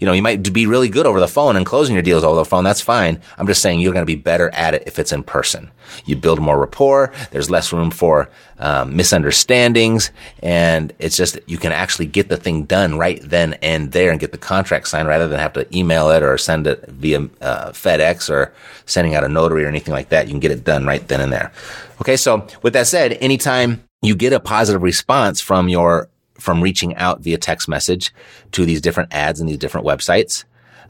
you 0.00 0.06
know, 0.06 0.12
you 0.12 0.22
might 0.22 0.52
be 0.52 0.66
really 0.66 0.88
good 0.88 1.06
over 1.06 1.20
the 1.20 1.28
phone 1.28 1.56
and 1.56 1.64
closing 1.64 1.94
your 1.94 2.02
deals 2.02 2.24
over 2.24 2.36
the 2.36 2.44
phone. 2.44 2.64
That's 2.64 2.80
fine. 2.80 3.20
I'm 3.38 3.46
just 3.46 3.62
saying 3.62 3.80
you're 3.80 3.92
going 3.92 4.02
to 4.02 4.06
be 4.06 4.16
better 4.16 4.50
at 4.50 4.74
it 4.74 4.84
if 4.86 4.98
it's 4.98 5.12
in 5.12 5.22
person. 5.22 5.70
You 6.04 6.16
build 6.16 6.40
more 6.40 6.58
rapport. 6.58 7.12
There's 7.30 7.50
less 7.50 7.72
room 7.72 7.90
for 7.90 8.28
um, 8.58 8.96
misunderstandings, 8.96 10.10
and 10.42 10.92
it's 10.98 11.16
just 11.16 11.38
you 11.46 11.58
can 11.58 11.72
actually 11.72 12.06
get 12.06 12.28
the 12.28 12.36
thing 12.36 12.64
done 12.64 12.98
right 12.98 13.20
then 13.22 13.54
and 13.54 13.92
there 13.92 14.10
and 14.10 14.20
get 14.20 14.32
the 14.32 14.38
contract 14.38 14.88
signed 14.88 15.08
rather 15.08 15.28
than 15.28 15.38
have 15.38 15.52
to 15.54 15.76
email 15.76 16.10
it 16.10 16.22
or 16.22 16.38
send 16.38 16.66
it 16.66 16.88
via 16.88 17.20
uh, 17.40 17.70
FedEx 17.70 18.30
or 18.30 18.52
sending 18.86 19.14
out 19.14 19.24
a 19.24 19.28
notary 19.28 19.64
or 19.64 19.68
anything 19.68 19.92
like 19.92 20.08
that. 20.08 20.26
You 20.26 20.32
can 20.32 20.40
get 20.40 20.50
it 20.50 20.64
done 20.64 20.86
right 20.86 21.06
then 21.06 21.20
and 21.20 21.32
there. 21.32 21.52
Okay, 22.00 22.16
so 22.16 22.46
with 22.62 22.72
that 22.72 22.86
said, 22.86 23.12
anytime 23.20 23.84
you 24.02 24.14
get 24.14 24.32
a 24.32 24.40
positive 24.40 24.82
response 24.82 25.40
from 25.40 25.68
your 25.68 26.08
from 26.44 26.62
reaching 26.62 26.94
out 26.96 27.20
via 27.20 27.38
text 27.38 27.68
message 27.68 28.12
to 28.52 28.66
these 28.66 28.82
different 28.82 29.12
ads 29.12 29.40
and 29.40 29.48
these 29.48 29.58
different 29.58 29.86
websites. 29.86 30.44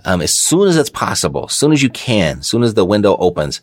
Um, 0.04 0.20
as 0.20 0.34
soon 0.34 0.68
as 0.68 0.76
it's 0.76 0.90
possible, 0.90 1.46
as 1.48 1.54
soon 1.54 1.72
as 1.72 1.82
you 1.82 1.88
can, 1.88 2.40
as 2.40 2.46
soon 2.48 2.64
as 2.64 2.74
the 2.74 2.84
window 2.84 3.16
opens, 3.16 3.60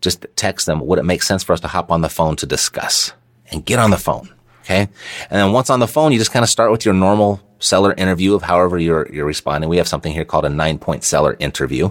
just 0.00 0.24
text 0.36 0.66
them. 0.66 0.86
Would 0.86 1.00
it 1.00 1.04
make 1.04 1.22
sense 1.22 1.42
for 1.42 1.52
us 1.52 1.60
to 1.60 1.68
hop 1.68 1.90
on 1.90 2.00
the 2.00 2.08
phone 2.08 2.36
to 2.36 2.46
discuss 2.46 3.12
and 3.50 3.66
get 3.66 3.80
on 3.80 3.90
the 3.90 3.98
phone? 3.98 4.32
Okay. 4.60 4.82
And 4.82 4.90
then 5.30 5.52
once 5.52 5.68
on 5.68 5.80
the 5.80 5.88
phone, 5.88 6.12
you 6.12 6.18
just 6.18 6.32
kind 6.32 6.44
of 6.44 6.48
start 6.48 6.70
with 6.70 6.84
your 6.84 6.94
normal 6.94 7.40
seller 7.58 7.92
interview 7.92 8.34
of 8.34 8.42
however 8.42 8.78
you're, 8.78 9.12
you're 9.12 9.26
responding. 9.26 9.68
We 9.68 9.78
have 9.78 9.88
something 9.88 10.12
here 10.12 10.24
called 10.24 10.44
a 10.44 10.48
nine 10.48 10.78
point 10.78 11.02
seller 11.02 11.36
interview. 11.40 11.90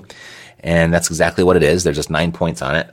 And 0.62 0.94
that's 0.94 1.10
exactly 1.10 1.44
what 1.44 1.58
it 1.58 1.64
is. 1.64 1.84
There's 1.84 1.98
just 1.98 2.10
nine 2.10 2.32
points 2.32 2.62
on 2.62 2.76
it. 2.76 2.90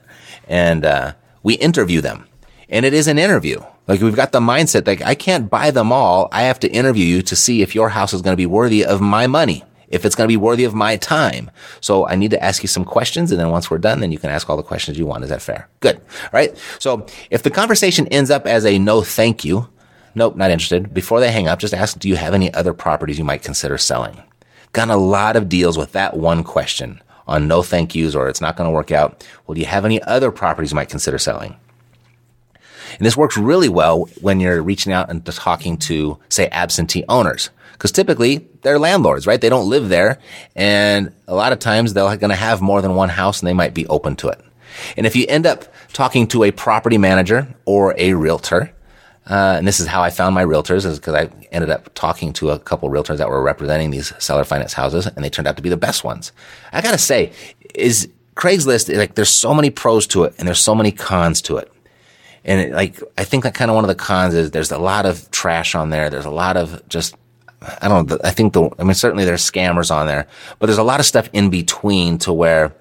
And, 0.49 0.85
uh, 0.85 1.13
we 1.45 1.55
interview 1.55 2.01
them 2.01 2.27
and 2.69 2.85
it 2.85 2.93
is 2.93 3.07
an 3.07 3.19
interview. 3.19 3.61
Like 3.89 4.03
we've 4.03 4.15
got 4.15 4.33
the 4.33 4.41
mindset 4.41 4.85
that 4.85 5.05
I 5.05 5.15
can't 5.15 5.49
buy 5.49 5.71
them 5.71 5.91
all. 5.91 6.29
I 6.31 6.43
have 6.43 6.61
to 6.61 6.69
interview 6.69 7.07
you 7.07 7.23
to 7.23 7.35
see 7.35 7.63
if 7.63 7.75
your 7.75 7.89
house 7.89 8.13
is 8.13 8.21
going 8.21 8.35
to 8.35 8.37
be 8.37 8.47
worthy 8.47 8.85
of 8.85 9.01
my 9.01 9.27
money, 9.27 9.65
if 9.89 10.05
it's 10.05 10.15
going 10.15 10.27
to 10.27 10.33
be 10.33 10.37
worthy 10.37 10.65
of 10.65 10.75
my 10.75 10.97
time. 10.97 11.51
So 11.81 12.07
I 12.07 12.15
need 12.15 12.31
to 12.33 12.45
ask 12.45 12.63
you 12.63 12.69
some 12.69 12.85
questions. 12.85 13.33
And 13.33 13.41
then 13.41 13.51
once 13.51 13.71
we're 13.71 13.79
done, 13.79 14.01
then 14.01 14.13
you 14.13 14.19
can 14.19 14.29
ask 14.29 14.49
all 14.51 14.59
the 14.59 14.63
questions 14.63 14.99
you 14.99 15.07
want. 15.07 15.25
Is 15.25 15.31
that 15.31 15.41
fair? 15.41 15.69
Good. 15.81 15.97
All 15.97 16.31
right. 16.35 16.57
So 16.79 17.07
if 17.31 17.43
the 17.43 17.51
conversation 17.51 18.07
ends 18.09 18.31
up 18.31 18.47
as 18.47 18.67
a 18.67 18.79
no, 18.79 19.03
thank 19.03 19.43
you. 19.43 19.69
Nope, 20.15 20.37
not 20.37 20.51
interested. 20.51 20.93
Before 20.93 21.21
they 21.21 21.33
hang 21.33 21.49
up, 21.49 21.59
just 21.59 21.75
ask, 21.75 21.99
do 21.99 22.09
you 22.09 22.17
have 22.17 22.35
any 22.35 22.53
other 22.53 22.75
properties 22.75 23.19
you 23.19 23.25
might 23.25 23.43
consider 23.43 23.79
selling? 23.79 24.23
Gotten 24.73 24.93
a 24.93 24.99
lot 24.99 25.35
of 25.37 25.49
deals 25.49 25.79
with 25.79 25.93
that 25.93 26.17
one 26.17 26.45
question 26.45 27.01
on 27.27 27.49
no 27.49 27.63
thank 27.63 27.95
yous 27.95 28.15
or 28.15 28.29
it's 28.29 28.41
not 28.41 28.57
going 28.57 28.69
to 28.69 28.75
work 28.75 28.91
out. 28.91 29.27
Well, 29.47 29.55
do 29.55 29.61
you 29.61 29.67
have 29.67 29.85
any 29.85 30.03
other 30.03 30.31
properties 30.31 30.73
you 30.73 30.77
might 30.77 30.91
consider 30.91 31.19
selling? 31.19 31.57
And 32.97 33.07
this 33.07 33.17
works 33.17 33.37
really 33.37 33.69
well 33.69 34.09
when 34.21 34.41
you're 34.41 34.63
reaching 34.63 34.93
out 34.93 35.11
and 35.11 35.25
talking 35.25 35.77
to, 35.79 36.19
say, 36.29 36.49
absentee 36.49 37.05
owners. 37.09 37.51
Because 37.73 37.93
typically 37.93 38.49
they're 38.63 38.79
landlords, 38.79 39.27
right? 39.27 39.41
They 39.41 39.49
don't 39.49 39.69
live 39.69 39.89
there. 39.89 40.19
And 40.57 41.13
a 41.29 41.35
lot 41.35 41.53
of 41.53 41.61
times 41.61 41.95
they're 41.95 42.17
going 42.17 42.31
to 42.31 42.37
have 42.37 42.61
more 42.61 42.83
than 42.83 42.95
one 42.95 43.09
house 43.09 43.41
and 43.41 43.47
they 43.47 43.53
might 43.53 43.73
be 43.73 43.87
open 43.87 44.17
to 44.17 44.29
it. 44.29 44.41
And 44.97 45.07
if 45.07 45.15
you 45.15 45.27
end 45.29 45.47
up 45.47 45.65
talking 45.93 46.27
to 46.29 46.45
a 46.45 46.51
property 46.51 46.99
manager 46.99 47.55
or 47.65 47.95
a 47.97 48.15
realtor, 48.15 48.73
uh, 49.29 49.57
and 49.59 49.67
this 49.67 49.79
is 49.79 49.87
how 49.87 50.03
I 50.03 50.11
found 50.11 50.35
my 50.35 50.45
realtors 50.45 50.87
is 50.87 50.99
because 50.99 51.15
I 51.15 51.31
ended 51.53 51.71
up 51.71 51.93
talking 51.95 52.33
to 52.35 52.51
a 52.51 52.59
couple 52.59 52.89
realtors 52.89 53.19
that 53.19 53.29
were 53.29 53.43
representing 53.43 53.91
these 53.91 54.13
seller 54.19 54.45
finance 54.45 54.73
houses 54.73 55.07
and 55.07 55.25
they 55.25 55.31
turned 55.31 55.47
out 55.47 55.57
to 55.57 55.63
be 55.63 55.69
the 55.69 55.77
best 55.77 56.03
ones. 56.03 56.33
I 56.73 56.81
gotta 56.81 56.99
say, 56.99 57.33
is 57.75 58.09
Craigslist, 58.35 58.97
like 58.97 59.17
there's 59.17 59.29
so 59.29 59.53
many 59.53 59.69
pros 59.69 60.07
to 60.09 60.25
it 60.25 60.35
and 60.39 60.49
there's 60.49 60.61
so 60.61 60.75
many 60.75 60.93
cons 60.93 61.43
to 61.43 61.59
it. 61.59 61.71
And 62.45 62.61
it, 62.61 62.73
like, 62.73 63.03
I 63.17 63.25
think 63.25 63.45
that 63.45 63.55
kind 63.55 63.71
of 63.71 63.75
one 63.75 63.85
of 63.85 63.89
the 63.89 63.95
cons 63.95 64.35
is 64.35 64.51
there's 64.51 64.73
a 64.73 64.79
lot 64.79 65.07
of 65.07 65.31
trash 65.31 65.75
on 65.75 65.91
there. 65.91 66.11
There's 66.11 66.25
a 66.25 66.31
lot 66.31 66.57
of 66.57 66.87
just, 66.89 67.17
I 67.61 67.89
don't 67.89 68.09
know. 68.09 68.19
I 68.25 68.31
think 68.31 68.53
the, 68.53 68.71
I 68.79 68.85
mean, 68.85 68.95
certainly 68.95 69.25
there's 69.25 69.49
scammers 69.49 69.91
on 69.91 70.07
there, 70.07 70.27
but 70.59 70.67
there's 70.67 70.79
a 70.79 70.85
lot 70.85 71.01
of 71.01 71.07
stuff 71.07 71.29
in 71.33 71.51
between 71.51 72.19
to 72.19 72.33
where 72.33 72.75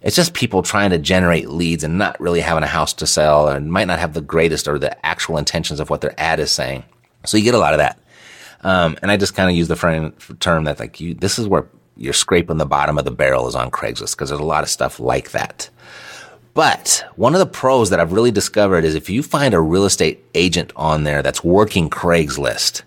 it's 0.00 0.16
just 0.16 0.34
people 0.34 0.62
trying 0.62 0.90
to 0.90 0.98
generate 0.98 1.48
leads 1.48 1.84
and 1.84 1.98
not 1.98 2.20
really 2.20 2.40
having 2.40 2.64
a 2.64 2.68
house 2.68 2.92
to 2.94 3.06
sell 3.06 3.48
and 3.48 3.70
might 3.70 3.86
not 3.86 3.98
have 3.98 4.14
the 4.14 4.20
greatest 4.20 4.66
or 4.66 4.78
the 4.78 5.06
actual 5.06 5.38
intentions 5.38 5.78
of 5.78 5.90
what 5.90 6.00
their 6.00 6.18
ad 6.18 6.40
is 6.40 6.50
saying. 6.50 6.84
So 7.24 7.36
you 7.36 7.44
get 7.44 7.54
a 7.54 7.58
lot 7.58 7.74
of 7.74 7.78
that. 7.78 7.98
Um, 8.62 8.96
and 9.02 9.10
I 9.10 9.16
just 9.16 9.34
kind 9.34 9.50
of 9.50 9.56
use 9.56 9.68
the 9.68 9.76
frame, 9.76 10.12
term 10.40 10.64
that 10.64 10.80
like 10.80 11.00
you, 11.00 11.14
this 11.14 11.38
is 11.38 11.46
where 11.46 11.66
you're 11.96 12.12
scraping 12.12 12.56
the 12.56 12.66
bottom 12.66 12.98
of 12.98 13.04
the 13.04 13.10
barrel 13.10 13.48
is 13.48 13.54
on 13.54 13.70
Craigslist 13.70 14.12
because 14.12 14.30
there's 14.30 14.40
a 14.40 14.44
lot 14.44 14.62
of 14.62 14.70
stuff 14.70 14.98
like 14.98 15.32
that. 15.32 15.68
But 16.54 17.04
one 17.16 17.34
of 17.34 17.38
the 17.38 17.46
pros 17.46 17.90
that 17.90 18.00
I've 18.00 18.12
really 18.12 18.30
discovered 18.30 18.84
is 18.84 18.94
if 18.94 19.08
you 19.08 19.22
find 19.22 19.54
a 19.54 19.60
real 19.60 19.86
estate 19.86 20.24
agent 20.34 20.72
on 20.76 21.04
there 21.04 21.22
that's 21.22 21.42
working 21.42 21.88
Craigslist, 21.88 22.82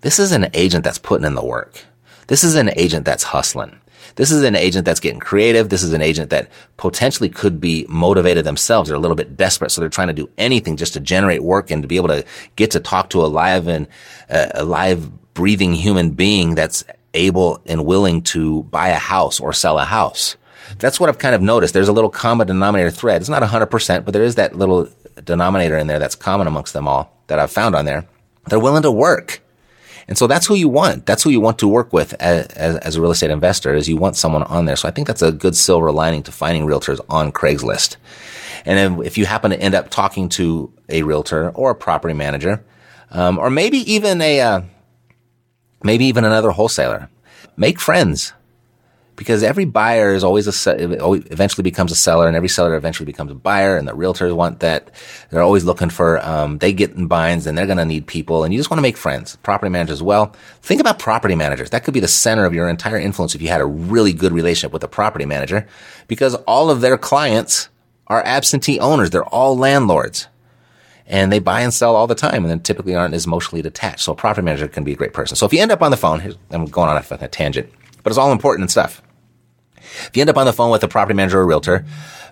this 0.00 0.18
is 0.18 0.32
an 0.32 0.48
agent 0.54 0.84
that's 0.84 0.98
putting 0.98 1.26
in 1.26 1.34
the 1.34 1.44
work. 1.44 1.84
This 2.28 2.42
is 2.42 2.54
an 2.54 2.70
agent 2.76 3.04
that's 3.04 3.24
hustling. 3.24 3.78
This 4.16 4.30
is 4.30 4.42
an 4.42 4.56
agent 4.56 4.84
that's 4.86 5.00
getting 5.00 5.20
creative. 5.20 5.68
This 5.68 5.82
is 5.82 5.92
an 5.92 6.02
agent 6.02 6.30
that 6.30 6.48
potentially 6.78 7.28
could 7.28 7.60
be 7.60 7.84
motivated 7.88 8.44
themselves. 8.44 8.88
They're 8.88 8.96
a 8.96 9.00
little 9.00 9.16
bit 9.16 9.36
desperate. 9.36 9.70
So 9.70 9.80
they're 9.80 9.90
trying 9.90 10.08
to 10.08 10.14
do 10.14 10.30
anything 10.38 10.76
just 10.76 10.94
to 10.94 11.00
generate 11.00 11.42
work 11.42 11.70
and 11.70 11.82
to 11.82 11.88
be 11.88 11.96
able 11.96 12.08
to 12.08 12.24
get 12.56 12.70
to 12.72 12.80
talk 12.80 13.10
to 13.10 13.24
a 13.24 13.28
live 13.28 13.68
and 13.68 13.86
uh, 14.30 14.48
a 14.54 14.64
live 14.64 15.34
breathing 15.34 15.74
human 15.74 16.10
being 16.10 16.54
that's 16.54 16.82
able 17.14 17.60
and 17.66 17.84
willing 17.84 18.22
to 18.22 18.62
buy 18.64 18.88
a 18.88 18.98
house 18.98 19.38
or 19.38 19.52
sell 19.52 19.78
a 19.78 19.84
house. 19.84 20.36
That's 20.78 21.00
what 21.00 21.08
I've 21.08 21.18
kind 21.18 21.34
of 21.34 21.42
noticed. 21.42 21.74
There's 21.74 21.88
a 21.88 21.92
little 21.92 22.10
common 22.10 22.46
denominator 22.46 22.90
thread. 22.90 23.20
It's 23.20 23.28
not 23.28 23.42
100%, 23.42 24.04
but 24.04 24.12
there 24.12 24.22
is 24.22 24.36
that 24.36 24.56
little 24.56 24.88
denominator 25.24 25.76
in 25.76 25.86
there 25.86 25.98
that's 25.98 26.14
common 26.14 26.46
amongst 26.46 26.72
them 26.72 26.88
all 26.88 27.16
that 27.26 27.38
I've 27.38 27.50
found 27.50 27.74
on 27.74 27.84
there. 27.84 28.06
They're 28.46 28.60
willing 28.60 28.82
to 28.82 28.90
work. 28.90 29.40
And 30.08 30.18
so 30.18 30.26
that's 30.26 30.46
who 30.46 30.54
you 30.54 30.68
want. 30.68 31.06
That's 31.06 31.22
who 31.22 31.30
you 31.30 31.40
want 31.40 31.58
to 31.60 31.68
work 31.68 31.92
with 31.92 32.14
as, 32.14 32.46
as, 32.48 32.76
as, 32.78 32.96
a 32.96 33.00
real 33.00 33.12
estate 33.12 33.30
investor 33.30 33.74
is 33.74 33.88
you 33.88 33.96
want 33.96 34.16
someone 34.16 34.42
on 34.42 34.64
there. 34.64 34.74
So 34.74 34.88
I 34.88 34.90
think 34.90 35.06
that's 35.06 35.22
a 35.22 35.30
good 35.30 35.54
silver 35.54 35.92
lining 35.92 36.24
to 36.24 36.32
finding 36.32 36.66
realtors 36.66 36.98
on 37.08 37.30
Craigslist. 37.30 37.96
And 38.64 39.04
if 39.04 39.16
you 39.16 39.26
happen 39.26 39.52
to 39.52 39.60
end 39.60 39.74
up 39.74 39.88
talking 39.88 40.28
to 40.30 40.72
a 40.88 41.04
realtor 41.04 41.50
or 41.50 41.70
a 41.70 41.74
property 41.76 42.14
manager, 42.14 42.64
um, 43.12 43.38
or 43.38 43.50
maybe 43.50 43.78
even 43.92 44.20
a, 44.20 44.40
uh, 44.40 44.62
maybe 45.84 46.06
even 46.06 46.24
another 46.24 46.50
wholesaler, 46.50 47.08
make 47.56 47.78
friends 47.78 48.32
because 49.20 49.42
every 49.42 49.66
buyer 49.66 50.14
is 50.14 50.24
always 50.24 50.46
a 50.48 50.74
eventually 51.30 51.62
becomes 51.62 51.92
a 51.92 51.94
seller, 51.94 52.26
and 52.26 52.34
every 52.34 52.48
seller 52.48 52.74
eventually 52.74 53.04
becomes 53.04 53.30
a 53.30 53.34
buyer. 53.34 53.76
And 53.76 53.86
the 53.86 53.92
realtors 53.92 54.34
want 54.34 54.60
that; 54.60 54.90
they're 55.28 55.42
always 55.42 55.62
looking 55.62 55.90
for 55.90 56.24
um, 56.26 56.56
they 56.56 56.72
get 56.72 56.92
in 56.92 57.06
binds, 57.06 57.46
and 57.46 57.58
they're 57.58 57.66
going 57.66 57.76
to 57.76 57.84
need 57.84 58.06
people, 58.06 58.44
and 58.44 58.54
you 58.54 58.58
just 58.58 58.70
want 58.70 58.78
to 58.78 58.82
make 58.82 58.96
friends. 58.96 59.36
Property 59.42 59.68
managers 59.68 59.98
as 59.98 60.02
well. 60.02 60.34
Think 60.62 60.80
about 60.80 60.98
property 60.98 61.34
managers. 61.34 61.68
That 61.68 61.84
could 61.84 61.92
be 61.92 62.00
the 62.00 62.08
center 62.08 62.46
of 62.46 62.54
your 62.54 62.66
entire 62.70 62.96
influence 62.96 63.34
if 63.34 63.42
you 63.42 63.48
had 63.48 63.60
a 63.60 63.66
really 63.66 64.14
good 64.14 64.32
relationship 64.32 64.72
with 64.72 64.82
a 64.84 64.88
property 64.88 65.26
manager, 65.26 65.68
because 66.08 66.34
all 66.46 66.70
of 66.70 66.80
their 66.80 66.96
clients 66.96 67.68
are 68.06 68.24
absentee 68.24 68.80
owners. 68.80 69.10
They're 69.10 69.22
all 69.22 69.54
landlords. 69.54 70.28
And 71.06 71.30
they 71.30 71.40
buy 71.40 71.60
and 71.60 71.74
sell 71.74 71.94
all 71.94 72.06
the 72.06 72.14
time 72.14 72.44
and 72.44 72.50
then 72.50 72.60
typically 72.60 72.94
aren't 72.94 73.12
as 73.12 73.26
emotionally 73.26 73.60
detached. 73.60 74.00
So 74.00 74.12
a 74.12 74.16
property 74.16 74.46
manager 74.46 74.66
can 74.66 74.82
be 74.82 74.92
a 74.92 74.96
great 74.96 75.12
person. 75.12 75.36
So 75.36 75.44
if 75.44 75.52
you 75.52 75.60
end 75.60 75.72
up 75.72 75.82
on 75.82 75.90
the 75.90 75.98
phone, 75.98 76.36
I'm 76.50 76.64
going 76.64 76.88
on 76.88 76.96
a, 76.96 77.24
a 77.24 77.28
tangent, 77.28 77.70
but 78.02 78.10
it's 78.10 78.18
all 78.18 78.32
important 78.32 78.62
and 78.62 78.70
stuff. 78.70 79.02
If 80.06 80.10
you 80.14 80.20
end 80.20 80.30
up 80.30 80.36
on 80.36 80.46
the 80.46 80.52
phone 80.52 80.70
with 80.70 80.82
a 80.84 80.88
property 80.88 81.14
manager 81.14 81.40
or 81.40 81.46
realtor, 81.46 81.84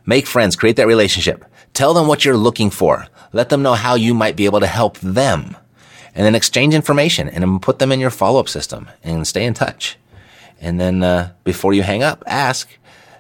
make 0.07 0.27
friends, 0.27 0.57
create 0.57 0.77
that 0.77 0.87
relationship. 0.87 1.45
Tell 1.75 1.95
them 1.95 2.07
what 2.07 2.25
you're 2.25 2.37
looking 2.37 2.71
for. 2.71 3.07
Let 3.33 3.49
them 3.49 3.63
know 3.63 3.75
how 3.75 3.95
you 3.95 4.15
might 4.15 4.37
be 4.37 4.47
able 4.47 4.61
to 4.61 4.67
help 4.67 4.99
them. 4.99 5.57
And 6.15 6.25
then 6.25 6.35
exchange 6.35 6.75
information 6.75 7.29
and 7.29 7.63
put 7.63 7.79
them 7.79 7.93
in 7.93 8.01
your 8.01 8.11
follow-up 8.11 8.49
system 8.49 8.89
and 9.05 9.27
stay 9.27 9.45
in 9.45 9.55
touch. 9.55 9.97
And 10.61 10.81
then 10.81 11.03
uh, 11.03 11.33
before 11.45 11.73
you 11.73 11.83
hang 11.83 12.03
up, 12.03 12.25
ask 12.27 12.69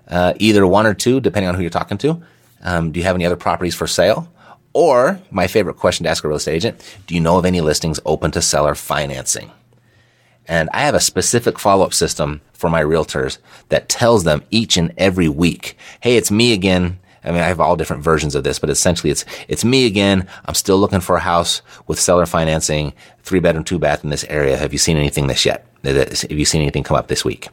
uh, 0.09 0.35
either 0.39 0.67
one 0.67 0.87
or 0.87 0.95
two, 0.95 1.21
depending 1.21 1.49
on 1.49 1.55
who 1.55 1.61
you're 1.61 1.71
talking 1.71 1.99
to. 1.99 2.23
Um, 2.63 2.91
do 2.91 2.99
you 2.99 3.05
have 3.05 3.15
any 3.15 3.27
other 3.27 3.37
properties 3.37 3.75
for 3.75 3.87
sale? 3.87 4.33
Or 4.73 5.21
my 5.31 5.47
favorite 5.47 5.77
question 5.77 6.05
to 6.05 6.11
ask 6.11 6.25
a 6.25 6.29
real 6.29 6.37
estate 6.37 6.55
agent: 6.55 6.97
Do 7.07 7.15
you 7.15 7.21
know 7.21 7.39
of 7.39 7.45
any 7.45 7.61
listings 7.61 8.01
open 8.05 8.31
to 8.33 8.43
seller 8.43 8.75
financing? 8.75 9.51
And 10.49 10.71
I 10.73 10.81
have 10.81 10.95
a 10.95 11.01
specific 11.01 11.59
follow-up 11.59 11.93
system 11.93 12.41
for 12.55 12.71
my 12.71 12.83
realtors 12.83 13.39
that 13.69 13.89
tells 13.89 14.25
them 14.25 14.43
each 14.51 14.77
and 14.77 14.93
every 14.97 15.29
week, 15.29 15.77
Hey, 16.01 16.17
it's 16.17 16.31
me 16.31 16.53
again. 16.53 16.99
I 17.23 17.31
mean, 17.31 17.43
I 17.43 17.47
have 17.47 17.61
all 17.61 17.77
different 17.77 18.03
versions 18.03 18.35
of 18.35 18.45
this, 18.45 18.59
but 18.59 18.71
essentially 18.71 19.11
it's, 19.11 19.25
it's 19.49 19.65
me 19.65 19.87
again. 19.87 20.27
I'm 20.47 20.55
still 20.55 20.79
looking 20.79 21.01
for 21.01 21.17
a 21.17 21.21
house 21.21 21.61
with 21.87 22.01
seller 22.01 22.27
financing, 22.27 22.95
three 23.23 23.41
bedroom, 23.41 23.65
two 23.65 23.79
bath 23.79 24.03
in 24.03 24.11
this 24.11 24.25
area. 24.25 24.57
Have 24.57 24.73
you 24.73 24.79
seen 24.79 24.97
anything 24.97 25.27
this 25.27 25.45
yet? 25.45 25.67
Have 25.85 26.31
you 26.31 26.45
seen 26.45 26.63
anything 26.63 26.85
come 26.85 26.97
up 26.97 27.09
this 27.09 27.25
week? 27.25 27.49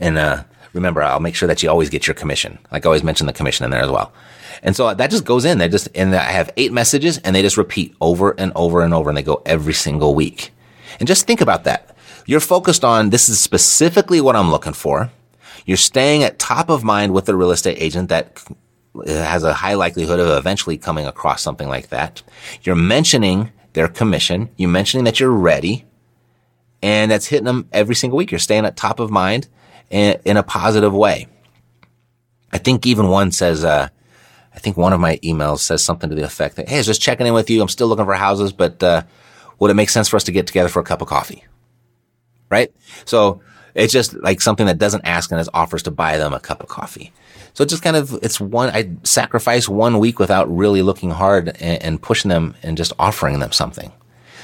And, 0.00 0.16
uh, 0.16 0.44
remember, 0.72 1.02
I'll 1.02 1.20
make 1.20 1.34
sure 1.34 1.46
that 1.48 1.62
you 1.62 1.70
always 1.70 1.90
get 1.90 2.06
your 2.06 2.14
commission. 2.14 2.58
Like 2.72 2.86
I 2.86 2.88
always 2.88 3.04
mention 3.04 3.26
the 3.26 3.32
commission 3.32 3.64
in 3.64 3.70
there 3.70 3.82
as 3.82 3.90
well. 3.90 4.12
And 4.62 4.74
so 4.74 4.92
that 4.94 5.10
just 5.10 5.24
goes 5.24 5.44
in. 5.44 5.58
They 5.58 5.68
just, 5.68 5.88
and 5.94 6.14
I 6.14 6.22
have 6.32 6.50
eight 6.56 6.72
messages 6.72 7.18
and 7.18 7.34
they 7.34 7.42
just 7.42 7.56
repeat 7.56 7.94
over 8.00 8.30
and 8.38 8.52
over 8.54 8.82
and 8.82 8.94
over 8.94 9.10
and 9.10 9.16
they 9.16 9.22
go 9.22 9.42
every 9.44 9.74
single 9.74 10.14
week. 10.14 10.52
And 10.98 11.06
just 11.06 11.26
think 11.26 11.40
about 11.40 11.64
that. 11.64 11.93
You're 12.26 12.40
focused 12.40 12.84
on 12.84 13.10
this 13.10 13.28
is 13.28 13.40
specifically 13.40 14.20
what 14.20 14.36
I'm 14.36 14.50
looking 14.50 14.72
for. 14.72 15.10
You're 15.66 15.76
staying 15.76 16.22
at 16.22 16.38
top 16.38 16.68
of 16.68 16.84
mind 16.84 17.12
with 17.12 17.26
the 17.26 17.36
real 17.36 17.50
estate 17.50 17.78
agent 17.80 18.08
that 18.08 18.42
has 19.06 19.42
a 19.42 19.54
high 19.54 19.74
likelihood 19.74 20.20
of 20.20 20.28
eventually 20.38 20.78
coming 20.78 21.06
across 21.06 21.42
something 21.42 21.68
like 21.68 21.88
that. 21.88 22.22
You're 22.62 22.76
mentioning 22.76 23.50
their 23.72 23.88
commission. 23.88 24.50
You're 24.56 24.70
mentioning 24.70 25.04
that 25.04 25.20
you're 25.20 25.30
ready. 25.30 25.84
And 26.82 27.10
that's 27.10 27.26
hitting 27.26 27.46
them 27.46 27.68
every 27.72 27.94
single 27.94 28.16
week. 28.16 28.30
You're 28.30 28.38
staying 28.38 28.66
at 28.66 28.76
top 28.76 29.00
of 29.00 29.10
mind 29.10 29.48
in, 29.90 30.20
in 30.24 30.36
a 30.36 30.42
positive 30.42 30.94
way. 30.94 31.28
I 32.52 32.58
think 32.58 32.86
even 32.86 33.08
one 33.08 33.32
says, 33.32 33.64
uh, 33.64 33.88
I 34.54 34.58
think 34.58 34.76
one 34.76 34.92
of 34.92 35.00
my 35.00 35.16
emails 35.18 35.60
says 35.60 35.82
something 35.82 36.10
to 36.10 36.14
the 36.14 36.24
effect 36.24 36.56
that, 36.56 36.68
Hey, 36.68 36.76
I 36.76 36.78
was 36.78 36.86
just 36.86 37.02
checking 37.02 37.26
in 37.26 37.34
with 37.34 37.50
you. 37.50 37.60
I'm 37.60 37.68
still 37.68 37.88
looking 37.88 38.04
for 38.04 38.14
houses, 38.14 38.52
but, 38.52 38.82
uh, 38.82 39.02
would 39.58 39.70
it 39.70 39.74
make 39.74 39.90
sense 39.90 40.08
for 40.08 40.16
us 40.16 40.24
to 40.24 40.32
get 40.32 40.46
together 40.46 40.68
for 40.68 40.80
a 40.80 40.84
cup 40.84 41.00
of 41.00 41.08
coffee? 41.08 41.44
Right? 42.50 42.72
So 43.04 43.40
it's 43.74 43.92
just 43.92 44.14
like 44.14 44.40
something 44.40 44.66
that 44.66 44.78
doesn't 44.78 45.04
ask 45.04 45.30
and 45.30 45.38
has 45.38 45.48
offers 45.52 45.82
to 45.84 45.90
buy 45.90 46.16
them 46.16 46.32
a 46.32 46.40
cup 46.40 46.62
of 46.62 46.68
coffee. 46.68 47.12
So 47.54 47.64
just 47.64 47.82
kind 47.82 47.96
of, 47.96 48.18
it's 48.22 48.40
one, 48.40 48.70
I 48.70 48.90
sacrifice 49.04 49.68
one 49.68 49.98
week 49.98 50.18
without 50.18 50.54
really 50.54 50.82
looking 50.82 51.10
hard 51.10 51.48
and, 51.60 51.82
and 51.82 52.02
pushing 52.02 52.28
them 52.28 52.54
and 52.62 52.76
just 52.76 52.92
offering 52.98 53.38
them 53.38 53.52
something. 53.52 53.92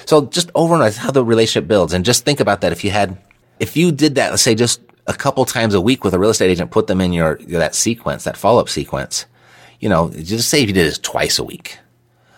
So 0.06 0.26
just 0.26 0.50
over 0.54 0.74
and 0.74 0.82
over, 0.82 0.98
how 0.98 1.10
the 1.10 1.24
relationship 1.24 1.68
builds. 1.68 1.92
And 1.92 2.04
just 2.04 2.24
think 2.24 2.40
about 2.40 2.60
that. 2.60 2.72
If 2.72 2.84
you 2.84 2.90
had, 2.90 3.18
if 3.58 3.76
you 3.76 3.92
did 3.92 4.14
that, 4.14 4.30
let's 4.30 4.42
say 4.42 4.54
just 4.54 4.80
a 5.06 5.14
couple 5.14 5.44
times 5.44 5.74
a 5.74 5.80
week 5.80 6.04
with 6.04 6.14
a 6.14 6.18
real 6.18 6.30
estate 6.30 6.50
agent, 6.50 6.70
put 6.70 6.86
them 6.86 7.00
in 7.00 7.12
your, 7.12 7.36
that 7.48 7.74
sequence, 7.74 8.24
that 8.24 8.36
follow 8.36 8.60
up 8.60 8.68
sequence, 8.68 9.26
you 9.80 9.88
know, 9.88 10.10
just 10.10 10.48
say 10.48 10.62
if 10.62 10.68
you 10.68 10.74
did 10.74 10.86
this 10.86 10.98
twice 10.98 11.38
a 11.38 11.44
week. 11.44 11.78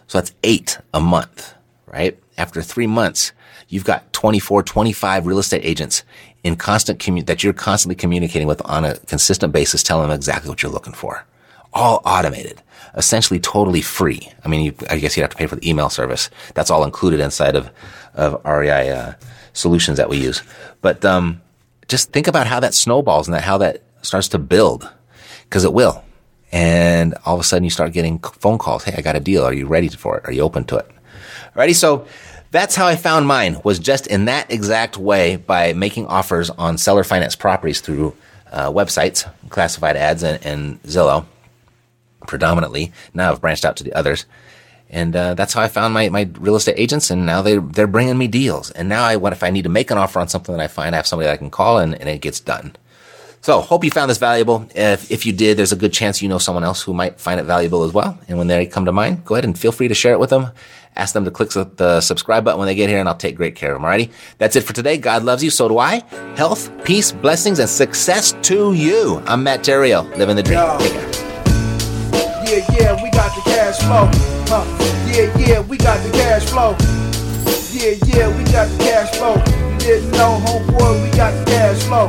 So 0.06 0.18
that's 0.18 0.32
eight 0.42 0.78
a 0.94 1.00
month, 1.00 1.54
right? 1.86 2.18
After 2.38 2.62
three 2.62 2.86
months, 2.86 3.32
you've 3.72 3.84
got 3.84 4.12
24, 4.12 4.62
25 4.62 5.26
real 5.26 5.38
estate 5.38 5.64
agents 5.64 6.04
in 6.44 6.56
constant 6.56 7.00
that 7.26 7.42
you're 7.42 7.54
constantly 7.54 7.94
communicating 7.94 8.46
with 8.46 8.60
on 8.66 8.84
a 8.84 8.96
consistent 8.98 9.50
basis, 9.52 9.82
telling 9.82 10.08
them 10.08 10.14
exactly 10.14 10.50
what 10.50 10.62
you're 10.62 10.70
looking 10.70 10.92
for. 10.92 11.24
All 11.72 12.02
automated, 12.04 12.60
essentially 12.94 13.40
totally 13.40 13.80
free. 13.80 14.28
I 14.44 14.48
mean, 14.48 14.66
you, 14.66 14.74
I 14.90 14.98
guess 14.98 15.16
you'd 15.16 15.22
have 15.22 15.30
to 15.30 15.36
pay 15.36 15.46
for 15.46 15.56
the 15.56 15.68
email 15.68 15.88
service. 15.88 16.28
That's 16.54 16.70
all 16.70 16.84
included 16.84 17.18
inside 17.20 17.56
of, 17.56 17.70
of 18.14 18.44
REI, 18.44 18.90
uh, 18.90 19.14
solutions 19.54 19.96
that 19.96 20.10
we 20.10 20.18
use. 20.18 20.42
But, 20.82 21.02
um, 21.04 21.40
just 21.88 22.12
think 22.12 22.26
about 22.26 22.46
how 22.46 22.60
that 22.60 22.74
snowballs 22.74 23.26
and 23.26 23.34
that, 23.34 23.42
how 23.42 23.56
that 23.58 23.82
starts 24.02 24.28
to 24.28 24.38
build. 24.38 24.88
Cause 25.48 25.64
it 25.64 25.72
will. 25.72 26.04
And 26.52 27.14
all 27.24 27.34
of 27.34 27.40
a 27.40 27.44
sudden 27.44 27.64
you 27.64 27.70
start 27.70 27.92
getting 27.92 28.18
phone 28.18 28.58
calls. 28.58 28.84
Hey, 28.84 28.94
I 28.96 29.00
got 29.00 29.16
a 29.16 29.20
deal. 29.20 29.44
Are 29.44 29.54
you 29.54 29.66
ready 29.66 29.88
for 29.88 30.18
it? 30.18 30.24
Are 30.26 30.32
you 30.32 30.42
open 30.42 30.64
to 30.64 30.76
it? 30.76 30.90
Alrighty. 31.54 31.74
So, 31.74 32.06
that's 32.52 32.76
how 32.76 32.86
I 32.86 32.96
found 32.96 33.26
mine 33.26 33.60
was 33.64 33.78
just 33.78 34.06
in 34.06 34.26
that 34.26 34.52
exact 34.52 34.98
way 34.98 35.36
by 35.36 35.72
making 35.72 36.06
offers 36.06 36.50
on 36.50 36.78
seller 36.78 37.02
finance 37.02 37.34
properties 37.34 37.80
through 37.80 38.14
uh, 38.52 38.70
websites, 38.70 39.28
classified 39.48 39.96
ads, 39.96 40.22
and, 40.22 40.44
and, 40.44 40.82
Zillow 40.82 41.24
predominantly. 42.26 42.92
Now 43.14 43.32
I've 43.32 43.40
branched 43.40 43.64
out 43.64 43.76
to 43.78 43.84
the 43.84 43.94
others. 43.94 44.26
And 44.90 45.16
uh, 45.16 45.32
that's 45.32 45.54
how 45.54 45.62
I 45.62 45.68
found 45.68 45.94
my, 45.94 46.10
my 46.10 46.28
real 46.38 46.54
estate 46.54 46.78
agents, 46.78 47.10
and 47.10 47.24
now 47.24 47.40
they 47.40 47.56
they're 47.56 47.86
bringing 47.86 48.18
me 48.18 48.28
deals. 48.28 48.70
And 48.72 48.90
now 48.90 49.04
I, 49.04 49.16
what 49.16 49.32
if 49.32 49.42
I 49.42 49.48
need 49.48 49.62
to 49.62 49.70
make 49.70 49.90
an 49.90 49.96
offer 49.96 50.20
on 50.20 50.28
something 50.28 50.54
that 50.54 50.62
I 50.62 50.68
find 50.68 50.94
I 50.94 50.98
have 50.98 51.06
somebody 51.06 51.28
that 51.28 51.32
I 51.32 51.38
can 51.38 51.50
call, 51.50 51.78
and, 51.78 51.94
and 51.94 52.10
it 52.10 52.20
gets 52.20 52.40
done. 52.40 52.76
So 53.42 53.60
hope 53.60 53.82
you 53.82 53.90
found 53.90 54.08
this 54.08 54.18
valuable. 54.18 54.68
If, 54.72 55.10
if 55.10 55.26
you 55.26 55.32
did, 55.32 55.56
there's 55.56 55.72
a 55.72 55.76
good 55.76 55.92
chance 55.92 56.22
you 56.22 56.28
know 56.28 56.38
someone 56.38 56.62
else 56.62 56.80
who 56.80 56.94
might 56.94 57.18
find 57.18 57.40
it 57.40 57.42
valuable 57.42 57.82
as 57.82 57.92
well. 57.92 58.16
And 58.28 58.38
when 58.38 58.46
they 58.46 58.66
come 58.66 58.84
to 58.84 58.92
mind, 58.92 59.24
go 59.24 59.34
ahead 59.34 59.44
and 59.44 59.58
feel 59.58 59.72
free 59.72 59.88
to 59.88 59.94
share 59.94 60.12
it 60.12 60.20
with 60.20 60.30
them. 60.30 60.52
Ask 60.94 61.12
them 61.12 61.24
to 61.24 61.32
click 61.32 61.50
the 61.50 62.00
subscribe 62.00 62.44
button 62.44 62.60
when 62.60 62.66
they 62.66 62.76
get 62.76 62.88
here 62.88 63.00
and 63.00 63.08
I'll 63.08 63.16
take 63.16 63.34
great 63.34 63.56
care 63.56 63.74
of 63.74 63.82
them. 63.82 63.90
Alrighty. 63.90 64.12
That's 64.38 64.54
it 64.54 64.60
for 64.60 64.72
today. 64.72 64.96
God 64.96 65.24
loves 65.24 65.42
you. 65.42 65.50
So 65.50 65.66
do 65.66 65.78
I. 65.78 66.04
Health, 66.36 66.70
peace, 66.84 67.10
blessings, 67.10 67.58
and 67.58 67.68
success 67.68 68.32
to 68.42 68.74
you. 68.74 69.20
I'm 69.26 69.42
Matt 69.42 69.64
Theriault, 69.64 70.16
living 70.16 70.36
the 70.36 70.44
dream. 70.44 70.58
Yeah, 70.58 70.78
yeah, 72.78 73.02
we 73.02 73.10
got 73.10 73.34
the 73.34 73.42
cash 73.44 73.80
flow. 73.80 74.08
Huh. 74.46 74.64
Yeah, 75.10 75.36
yeah, 75.36 75.60
we 75.60 75.78
got 75.78 76.00
the 76.04 76.12
cash 76.12 76.44
flow. 76.44 76.76
Yeah, 77.72 77.96
yeah, 78.06 78.38
we 78.38 78.44
got 78.52 78.68
the 78.68 78.78
cash 78.78 79.10
flow. 79.16 79.34
You 79.72 79.78
didn't 79.78 80.12
know, 80.12 80.38
homeboy, 80.44 81.02
we 81.02 81.10
got 81.16 81.32
the 81.32 81.44
cash 81.50 81.82
flow. 81.82 82.08